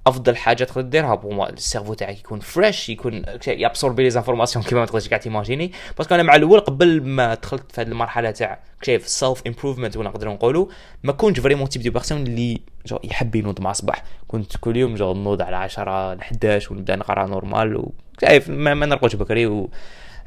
أفضل 0.08 0.36
حاجة 0.36 0.64
تقدر 0.64 0.80
ديرها 0.80 1.14
pour 1.14 1.34
moi 1.34 1.48
ال 1.48 1.54
cerveau 1.54 1.94
تاعك 1.94 2.18
يكون 2.18 2.40
frais 2.40 2.88
يكون 2.88 3.22
ي 3.46 3.53
absorber 3.53 4.02
les 4.02 4.10
informations 4.10 4.64
كيما 4.64 4.80
ما 4.80 4.86
تقدرش 4.86 5.08
كاع 5.08 5.18
ت 5.18 5.24
imaginer. 5.24 5.72
parce 5.98 6.08
que 6.08 6.14
أنا 6.14 6.22
مع 6.22 6.36
الأول 6.36 6.60
قبل 6.60 7.02
ما 7.02 7.34
دخلت 7.34 7.72
في 7.72 7.80
هذه 7.80 7.88
المرحلة 7.88 8.30
تاع 8.30 8.58
شايف 8.82 9.08
self 9.08 9.42
improvement 9.46 9.96
ولا 9.96 10.08
نقدروا 10.08 10.34
نقولوا 10.34 10.66
ما 11.02 11.12
كنتش 11.12 11.40
vraiment 11.40 11.68
type 11.68 11.82
de 11.82 11.90
personne 11.90 12.22
اللي 12.22 12.60
جو 12.86 12.98
يحب 13.04 13.34
ينوض 13.34 13.60
مع 13.60 13.70
الصباح. 13.70 14.02
كنت 14.28 14.56
كل 14.56 14.76
يوم 14.76 14.94
جو 14.94 15.14
نوض 15.14 15.42
على 15.42 15.56
10 15.56 16.14
ل 16.14 16.20
11 16.20 16.72
ونبدأ 16.72 16.96
نقرأ 16.96 17.26
normal 17.26 17.90
وشايف 18.16 18.48
ما, 18.48 18.74
ما 18.74 18.86
نرقدش 18.86 19.16
بكري 19.16 19.46
و 19.46 19.70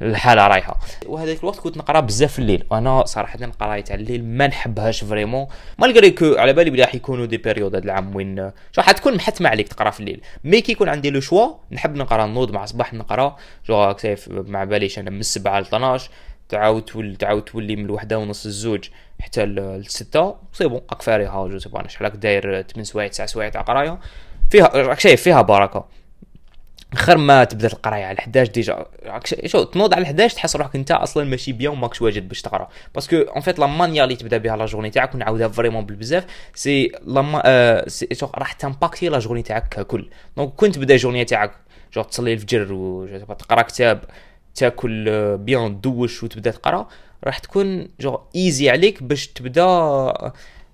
الحالة 0.02 0.48
رايحة. 0.48 0.80
وهذاك 1.06 1.40
الوقت 1.40 1.60
كنت 1.60 1.78
نقرأ 1.78 2.00
بزاف 2.00 2.34
في 2.34 2.40
الليل. 2.40 2.64
وأنا 2.72 3.06
صراحة 3.06 3.40
القرايه 3.42 3.82
تاع 3.82 3.96
الليل 3.96 4.26
ما 4.26 4.48
نحبهاش 4.48 5.04
vraiment. 5.04 5.48
malgré 5.80 6.12
que 6.12 6.36
على 6.38 6.54
بالي 6.54 6.70
بلي 6.70 6.82
راح 6.82 6.96
يكونوا 6.96 7.26
des 7.26 7.38
périodes 7.38 7.76
هذا 7.76 7.86
العام 7.86 8.16
وين 8.16 8.52
شو 8.72 8.82
حتكون 8.82 9.16
محتمة 9.16 9.50
عليك 9.50 9.68
تقرأ 9.68 9.90
في 9.90 10.00
الليل. 10.00 10.22
mais 10.44 10.62
كي 10.62 10.72
يكون 10.72 10.90
عندي 10.90 11.10
le 11.10 11.20
choix 11.20 11.48
نحب 11.72 11.96
نقرأ 11.96 12.26
نوض 12.26 12.52
مع 12.52 12.64
الصباح 12.64 12.94
نقرأ. 12.94 13.36
genre 13.66 13.96
ما 14.28 14.37
على 14.37 14.64
باليش 14.64 15.00
أنا 15.00 15.10
من 15.10 15.22
7 15.22 15.60
ل 15.60 15.62
12 15.62 16.10
تعاود 16.50 16.82
تولي 16.82 17.16
تعاود 17.16 17.42
تولي 17.42 17.76
من 17.76 17.86
الوحدة 17.86 18.20
ونص 18.20 18.46
الزوج 18.46 18.90
حتى 19.22 19.46
للستة 19.46 20.36
c'est 20.54 20.68
bon 20.68 20.82
راك 20.92 21.50
genre 21.50 21.60
c'est 21.60 21.70
bon 21.70 21.90
شحال 21.90 22.20
داير 22.20 22.62
8 22.62 22.84
سوايع 22.84 23.08
9 23.08 23.28
سوايع 23.28 23.50
تاع 23.50 23.62
قراية. 23.62 24.00
فيها 24.50 24.68
راك 24.68 25.00
شايف 25.00 25.22
فيها 25.22 25.42
بركة. 25.42 25.86
خير 26.96 27.18
ما 27.18 27.44
تبدا 27.44 27.68
القراية 27.68 28.06
على 28.06 28.20
11 28.20 28.52
déjà. 28.52 28.86
juste 29.46 29.64
تنوض 29.64 29.94
على 29.94 30.04
11 30.06 30.36
تحس 30.36 30.56
روحك 30.56 30.76
انت 30.76 30.92
أصلا 30.92 31.24
ماشي 31.24 31.52
bien 31.52 31.72
وماكش 31.72 32.02
واجد 32.02 32.28
باش 32.28 32.42
تقرأ. 32.42 32.70
parce 32.96 33.08
que 33.08 33.16
en 33.16 33.42
fait 33.42 33.60
la 33.60 33.68
manière 33.68 34.04
اللي 34.04 34.16
تبدأ 34.16 34.38
بها 34.38 34.58
la 34.58 34.66
journée 34.66 34.90
تاعك 34.90 35.16
ونعاودها 35.16 35.48
vraiment 35.48 35.86
بالبزاف 35.86 36.26
c'est 36.56 36.92
la 37.06 37.42
آه 37.46 37.86
راح 38.36 38.54
ت 38.54 38.60
impacter 38.60 39.10
la 39.10 39.20
journée 39.20 39.42
تاعك 39.42 39.68
ككل. 39.68 40.10
donc 40.38 40.54
كنت 40.56 40.76
تبدا 40.76 40.96
journée 40.98 41.26
تاعك 41.26 41.52
juste 41.94 42.02
تصلي 42.02 42.34
الفجر 42.34 42.74
وتقرا 42.74 43.62
كتاب 43.62 44.04
تاكل 44.56 45.38
bien 45.38 45.82
douche 45.82 46.24
وتبدأ 46.24 46.52
تقرأ 46.52 46.88
راح 47.24 47.40
تكون 47.40 47.88
جو 48.00 48.20
ايزي 48.36 48.70
عليك 48.70 49.04
باش 49.04 49.28
تبدأ 49.28 50.14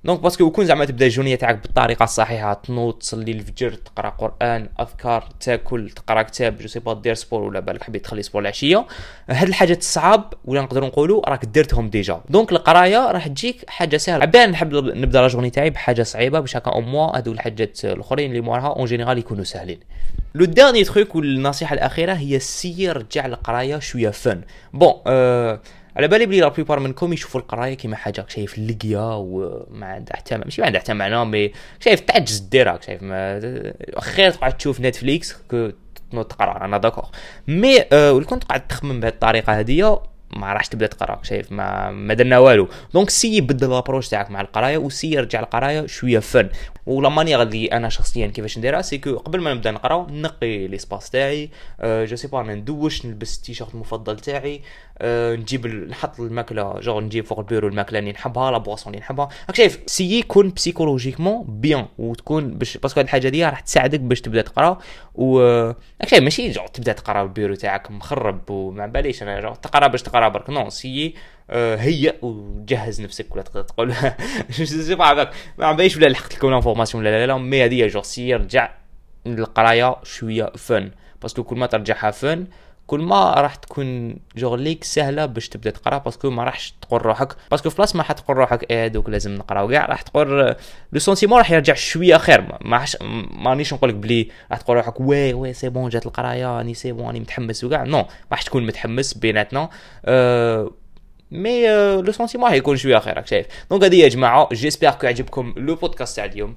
donc 0.03 0.19
parce 0.19 0.37
que 0.37 0.47
يكون 0.47 0.65
زعما 0.65 0.85
تبدا 0.85 1.05
ال 1.05 1.09
journée 1.09 1.35
تاعك 1.35 1.61
بالطريقة 1.61 2.03
الصحيحة 2.03 2.53
تنوض 2.53 2.93
تصلي 2.93 3.31
الفجر 3.31 3.73
تقرا 3.73 4.09
قرآن 4.09 4.69
أذكار 4.79 5.29
تاكل 5.39 5.89
تقرا 5.89 6.21
كتاب 6.21 6.57
je 6.57 6.67
sais 6.67 6.79
pas 6.79 6.93
دير 6.93 7.13
sport 7.13 7.41
ولا 7.41 7.59
بالك 7.59 7.83
حبيت 7.83 8.03
تخلي 8.03 8.23
sport 8.23 8.41
العشية. 8.41 8.85
هاد 9.29 9.47
الحاجات 9.47 9.77
الصعاب 9.77 10.33
ولا 10.45 10.61
نقدروا 10.61 10.87
نقولوا 10.87 11.29
راك 11.29 11.45
درتهم 11.45 11.89
déjà. 11.89 12.21
donc 12.29 12.51
القراية 12.51 13.11
راح 13.11 13.27
تجيك 13.27 13.69
حاجة 13.69 13.97
سهلة. 13.97 14.23
ah 14.23 14.35
bon 14.35 14.51
نحب 14.51 14.73
نبدا 14.73 15.21
la 15.21 15.27
journée 15.27 15.49
تاعي 15.49 15.69
بحاجة 15.69 16.03
صعيبة 16.03 16.39
باش 16.39 16.57
هكا 16.57 16.71
أو 16.71 16.81
موا 16.81 17.17
هادو 17.17 17.31
الحاجات 17.31 17.85
الأخرين 17.85 18.29
اللي 18.29 18.41
موراها 18.41 18.67
en 18.67 18.85
général 18.85 19.17
يكونوا 19.17 19.43
ساهلين 19.43 19.79
le 20.35 20.45
dernier 20.45 20.83
truc 20.83 21.15
والنصيحه 21.15 21.73
الأخيرة 21.73 22.13
هي 22.13 22.39
essaie 22.39 22.91
رجع 22.91 23.25
القراية 23.25 23.79
شوية 23.79 24.09
fun 24.09 24.41
bon 24.73 24.93
أه 25.07 25.59
على 25.97 26.07
بالي 26.07 26.25
بلي 26.25 26.39
la 26.39 26.47
plupart 26.47 26.79
منكم 26.79 27.13
يشوفوا 27.13 27.41
القراية 27.41 27.73
كيما 27.73 27.95
حاجة 27.95 28.25
شايف 28.27 28.59
لقيه 28.59 29.17
وما 29.17 29.85
عندها 29.85 30.15
حتى 30.15 30.37
ماشي 30.37 30.61
ما 30.61 30.67
عندها 30.67 30.81
حتى 30.81 30.93
معنى 30.93 31.25
mais 31.25 31.51
شايف 31.79 31.99
تعجز 31.99 32.37
ديرها 32.39 32.79
شايف 32.85 33.03
ما 33.03 33.39
خير 33.99 34.31
تقعد 34.31 34.57
تشوف 34.57 34.81
Netflix 34.81 35.35
تنوض 36.11 36.25
تقرا 36.25 36.65
أنا 36.65 36.77
d'accord 36.77 37.05
mais 37.47 37.81
أه 37.91 38.13
ولا 38.13 38.25
كنت 38.25 38.43
قاعد 38.43 38.67
تخمم 38.67 38.99
بهذه 38.99 39.11
الطريقة 39.11 39.59
هذه 39.59 40.01
ما 40.31 40.53
راحش 40.53 40.67
تبدأ 40.67 40.87
تقرا 40.87 41.19
شايف 41.23 41.51
ما 41.51 41.91
ما 41.91 42.13
درنا 42.13 42.37
والو. 42.37 42.67
donc 42.93 43.09
essaie 43.09 43.41
بدل 43.41 43.69
l'approche 43.69 44.09
تاعك 44.09 44.31
مع 44.31 44.41
القراية 44.41 44.77
و 44.77 44.82
essaie 44.82 45.11
يرجع 45.11 45.39
القراية 45.39 45.85
شوية 45.85 46.19
fun. 46.19 46.49
و 46.87 46.95
la 46.95 47.09
manière 47.09 47.41
اللي 47.41 47.65
أنا 47.65 47.89
شخصيا 47.89 48.27
كيفاش 48.27 48.57
نديرها 48.57 48.81
c'est 48.81 48.97
que 48.97 49.15
قبل 49.17 49.41
ما 49.41 49.53
نبدأ 49.53 49.71
نقرا 49.71 50.07
نقي 50.09 50.67
l'espace 50.67 51.09
تاعي 51.09 51.49
أه 51.81 52.05
je 52.05 52.15
sais 52.15 52.27
pas 52.27 52.43
ندوش 52.43 53.05
نلبس 53.05 53.37
التيشيرت 53.37 53.73
المفضل 53.73 54.19
تاعي 54.19 54.61
أه 54.97 55.35
نجيب 55.35 55.67
نحط 55.67 56.19
الماكلة 56.19 56.79
juste 56.79 56.99
نجيب 56.99 57.25
فوق 57.25 57.39
البيرو 57.39 57.67
الماكلة 57.67 57.99
اللي 57.99 58.11
نحبها 58.11 58.51
la 58.51 58.57
boisson 58.57 58.93
اللي 58.93 58.99
نحبها. 59.01 59.29
راك 59.47 59.55
شايف 59.55 59.79
essaie 59.85 60.19
يكون 60.19 60.49
psychologiquement 60.51 61.45
bien 61.47 61.85
وتكون 61.97 62.57
باش 62.57 62.77
parce 62.77 62.91
que 62.91 62.99
هاد 62.99 63.05
الحاجة 63.05 63.29
دي 63.29 63.45
راح 63.45 63.59
تساعدك 63.59 63.99
باش 63.99 64.21
تبدأ 64.21 64.41
تقرا 64.41 64.77
و 65.15 65.39
راك 66.01 66.07
شايف 66.09 66.23
ماشي 66.23 66.51
جو 66.51 66.61
تبدأ 66.73 66.93
تقرا 66.93 67.23
البيرو 67.23 67.55
تاعك 67.55 67.91
مخرب 67.91 68.49
وما 68.49 68.87
باليش 68.87 69.23
أنا 69.23 69.41
جو 69.41 69.53
تقرا 69.53 69.87
باش 69.87 70.01
تقرا 70.01 70.27
برك. 70.27 70.49
نو 70.49 70.69
سي 70.69 71.13
آه، 71.49 71.75
هيئ 71.75 72.15
وجهز 72.21 73.01
نفسك 73.01 73.35
ولا 73.35 73.43
تقدر 73.43 73.61
تقول. 73.61 73.93
سي 74.51 74.95
با 74.95 75.31
ما 75.57 75.71
باليش 75.71 75.97
ولا 75.97 76.07
لحقت 76.07 76.35
لكم 76.35 76.51
لانفورماسيون 76.51 77.03
ولا 77.03 77.09
لا 77.09 77.27
لا 77.27 77.37
مي 77.37 77.65
هذه 77.65 77.87
جو 77.87 78.01
سي 78.01 78.35
رجع 78.35 78.69
القرايه 79.27 79.95
شوية 80.03 80.51
فن 80.57 80.91
باسكو 81.21 81.43
كل 81.43 81.57
ما 81.57 81.65
ترجعها 81.65 82.11
فن 82.11 82.47
كل 82.87 82.99
ما 82.99 83.33
راح 83.33 83.55
تكون 83.55 84.17
جورليك 84.37 84.83
سهلة 84.83 85.25
باش 85.25 85.49
تبدأ 85.49 85.69
تقرا 85.69 85.97
باسكو 85.97 86.29
ما 86.29 86.43
راحش 86.43 86.73
تقول 86.81 87.05
روحك. 87.05 87.35
باسكو 87.51 87.69
في 87.69 87.97
ما 87.97 88.03
حتقول 88.03 88.37
روحك 88.37 88.71
إيه 88.71 88.87
دوك 88.87 89.09
لازم 89.09 89.35
نقراو. 89.35 89.69
كاع 89.69 89.85
راح 89.85 90.01
تقول 90.01 90.55
le 90.91 90.99
sentiment 90.99 91.37
راح 91.37 91.51
يرجع 91.51 91.73
شوية 91.73 92.17
خير 92.17 92.57
ما 92.61 92.79
حش 92.79 92.97
مانيش 93.31 93.73
نقول 93.73 93.89
لك 93.89 93.95
بلي 93.95 94.29
راح 94.51 94.61
تقول 94.61 94.77
روحك 94.77 94.99
oui 95.01 95.33
oui 95.33 95.53
c'est 95.53 95.69
bon 95.69 95.89
جات 95.89 96.05
القراية 96.05 96.57
راني 96.57 96.73
c'est 96.73 96.91
bon 96.91 97.05
راني 97.07 97.19
متحمس. 97.19 97.63
وكاع. 97.63 97.83
non 97.83 97.97
ما 97.97 98.07
راح 98.31 98.41
تكون 98.41 98.65
متحمس 98.65 99.13
بيناتنا. 99.13 99.69
أه 100.05 100.71
mais 101.31 101.67
le 102.01 102.11
sentiment 102.11 102.49
حيكون 102.49 102.77
شوية 102.77 102.99
خير 102.99 103.15
راك 103.15 103.27
شايف 103.27 103.47
donc 103.71 103.83
هذه 103.83 103.95
يا 103.95 104.07
جماعة 104.07 104.49
j'espère 104.53 104.91
que 104.91 105.05
يعجبكم 105.05 105.53
le 105.57 105.75
podcast 105.75 106.15
تاع 106.15 106.25
اليوم 106.25 106.55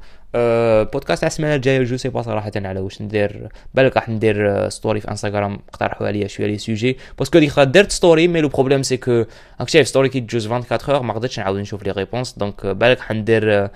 بودكاست 0.93 1.21
تاع 1.21 1.27
السمانه 1.27 1.55
الجاية 1.55 1.83
je 1.83 1.97
sais 1.97 2.09
pas 2.09 2.23
صراحة 2.23 2.53
على 2.57 2.81
واش 2.81 3.03
ندير. 3.03 3.49
بالك 3.75 3.97
راح 3.97 4.09
ندير 4.09 4.69
story 4.69 5.01
في 5.01 5.11
انستغرام 5.11 5.59
اقترحوا 5.69 6.07
عليا 6.07 6.27
شوية 6.27 6.47
les 6.47 6.59
sujets 6.59 6.99
parce 7.19 7.31
que 7.31 7.39
ديك 7.39 7.59
درت 7.59 7.93
story 7.93 8.29
mais 8.29 8.41
le 8.41 8.49
problème 8.49 8.83
c'est 8.83 8.97
que 8.97 9.25
راك 9.61 9.69
شايف 9.69 9.89
story 9.89 10.09
كي 10.09 10.21
تجوز 10.21 10.47
24 10.47 10.97
heures 10.97 11.05
ما 11.05 11.15
قدرتش 11.15 11.39
نعاود 11.39 11.59
نشوف 11.59 11.83
les 11.83 11.91
réponses 11.91 12.33
donc 12.39 12.67
بالك 12.67 13.01
حندير 13.01 13.71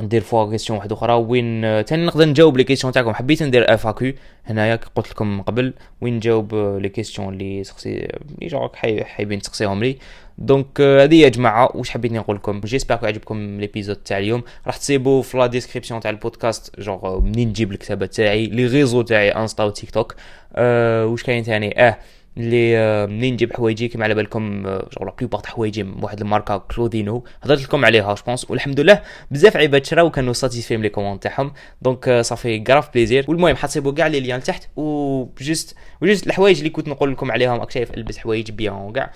ندير 0.00 0.20
fois 0.20 0.50
question 0.50 0.78
واحدة 0.78 0.94
أخرى. 0.94 1.12
وين 1.12 1.84
تاني 1.84 2.06
نقدر 2.06 2.24
نجاوب 2.24 2.56
les 2.56 2.64
questions 2.64 2.92
تاعكم. 2.92 3.12
حبيت 3.12 3.42
ندير 3.42 3.74
FAQ 3.74 4.14
هنايا 4.46 4.80
قلت 4.94 5.10
لكم 5.10 5.42
قبل 5.42 5.74
وين 6.00 6.16
نجاوب 6.16 6.54
les 6.54 6.88
questions 6.88 7.32
اللي 7.34 7.64
سقسي 7.64 7.94
اللي 7.94 8.46
جوك 8.46 8.76
حايبين 8.76 9.38
تسقسيهم 9.38 9.84
لي. 9.84 9.96
donc 10.38 10.80
هذه 10.80 11.14
يا 11.14 11.28
جماعة. 11.28 11.76
واش 11.76 11.90
حبيت 11.90 12.12
نقول 12.12 12.36
لكم؟ 12.36 12.60
j'espère 12.60 12.98
يعجبكم 13.02 13.60
l'épisode 13.60 13.96
تاع 13.96 14.18
اليوم. 14.18 14.42
راح 14.66 14.76
تسيبوا 14.76 15.22
في 15.22 15.38
la 15.38 15.46
description 15.46 16.00
تاع 16.00 16.10
البودكاست. 16.10 16.80
جونغ 16.80 17.20
منين 17.20 17.48
نجيب 17.48 17.72
الكتابات 17.72 18.14
تاعي 18.14 18.46
les 18.46 18.66
réseaux 18.66 19.02
تاعي 19.02 19.30
انستا 19.30 19.64
وتيك 19.64 19.90
توك 19.90 20.14
أه 20.56 21.06
واش 21.06 21.22
كاين 21.22 21.42
ثاني 21.42 21.88
آه 21.88 21.96
اللي 22.38 22.78
آه، 22.78 23.06
منين 23.06 23.34
نجيب 23.34 23.52
حوايجي 23.52 23.88
كيما 23.88 24.04
على 24.04 24.14
بالكم 24.14 24.62
juste 24.62 25.04
la 25.04 25.14
plupart 25.18 25.40
تاع 25.40 25.50
حوايجي 25.50 25.86
واحد 26.02 26.20
الماركة 26.20 26.58
كلودينو. 26.58 27.24
هضرت 27.42 27.62
لكم 27.62 27.84
عليها 27.84 28.14
je 28.14 28.22
pense 28.26 28.50
والحمد 28.50 28.80
لله 28.80 29.02
بزاف 29.30 29.56
عباد 29.56 29.84
شراو 29.84 30.10
كانوا 30.10 30.32
satisfaits 30.32 30.74
من 30.74 30.82
les 30.82 30.88
commandes 30.88 31.20
تاعهم. 31.20 31.52
donc 31.82 32.20
ça 32.20 32.35
fait 32.35 32.64
grave 32.68 32.94
plaisir 32.94 33.24
والمهم 33.28 33.56
حتصيبوا 33.56 33.92
كاع 33.92 34.06
les 34.06 34.20
liens 34.20 34.42
تحت 34.42 34.68
و 34.76 34.93
juste 34.93 35.76
و 36.02 36.06
juste 36.06 36.26
الحوايج 36.26 36.58
اللي 36.58 36.70
كنت 36.70 36.88
نقول 36.88 37.12
لكم 37.12 37.32
عليهم. 37.32 37.60
راك 37.60 37.70
شايف 37.70 37.94
البس 37.94 38.18
حوايج 38.18 38.50
bien 38.50 38.74
وكاع 38.74 39.12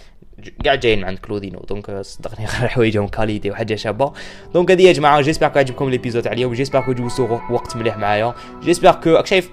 كاع 0.64 0.74
جايين 0.74 1.04
عند 1.04 1.18
كلودينو. 1.18 1.60
donc 1.60 2.00
صدقني 2.00 2.46
غير 2.60 2.68
حوايجهم 2.68 3.08
qualité 3.08 3.50
وحاجة 3.50 3.74
شابة. 3.74 4.12
donc 4.54 4.70
هذه 4.70 4.82
يا 4.82 4.92
جماعة 4.92 5.20
j'espère 5.20 5.48
que 5.48 5.58
عجبكم 5.58 5.90
l'épisode 5.90 6.22
تاع 6.22 6.32
اليوم 6.32 6.52
j'espère 6.52 6.80
que 6.80 6.92
جوزتوا 6.92 7.38
وقت 7.50 7.76
مليح 7.76 7.96
معايا. 7.98 8.34
j'espère 8.62 8.92
que 8.92 9.10
راك 9.10 9.26
شايف 9.26 9.50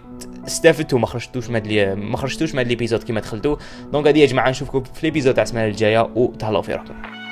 استفدتوا 0.47 0.99
ما 0.99 1.07
خرجتوش 1.07 1.49
من 1.49 1.55
هاد 1.55 1.97
ما 1.97 2.17
خرجتوش 2.17 2.53
من 2.53 2.59
هاد 2.59 2.67
l'épisode 2.67 3.03
كيما 3.03 3.19
دخلتوا 3.19 3.55
donc 3.91 4.07
هادي 4.07 4.19
يا 4.19 4.25
جماعة 4.25 4.49
نشوفكم 4.49 4.83
في 4.83 4.99
l'épisode 5.03 5.33
تاع 5.33 5.43
السمانة 5.43 5.67
الجاية 5.67 6.09
وتهلاو 6.15 6.61
في 6.61 6.73
روحكم. 6.73 7.24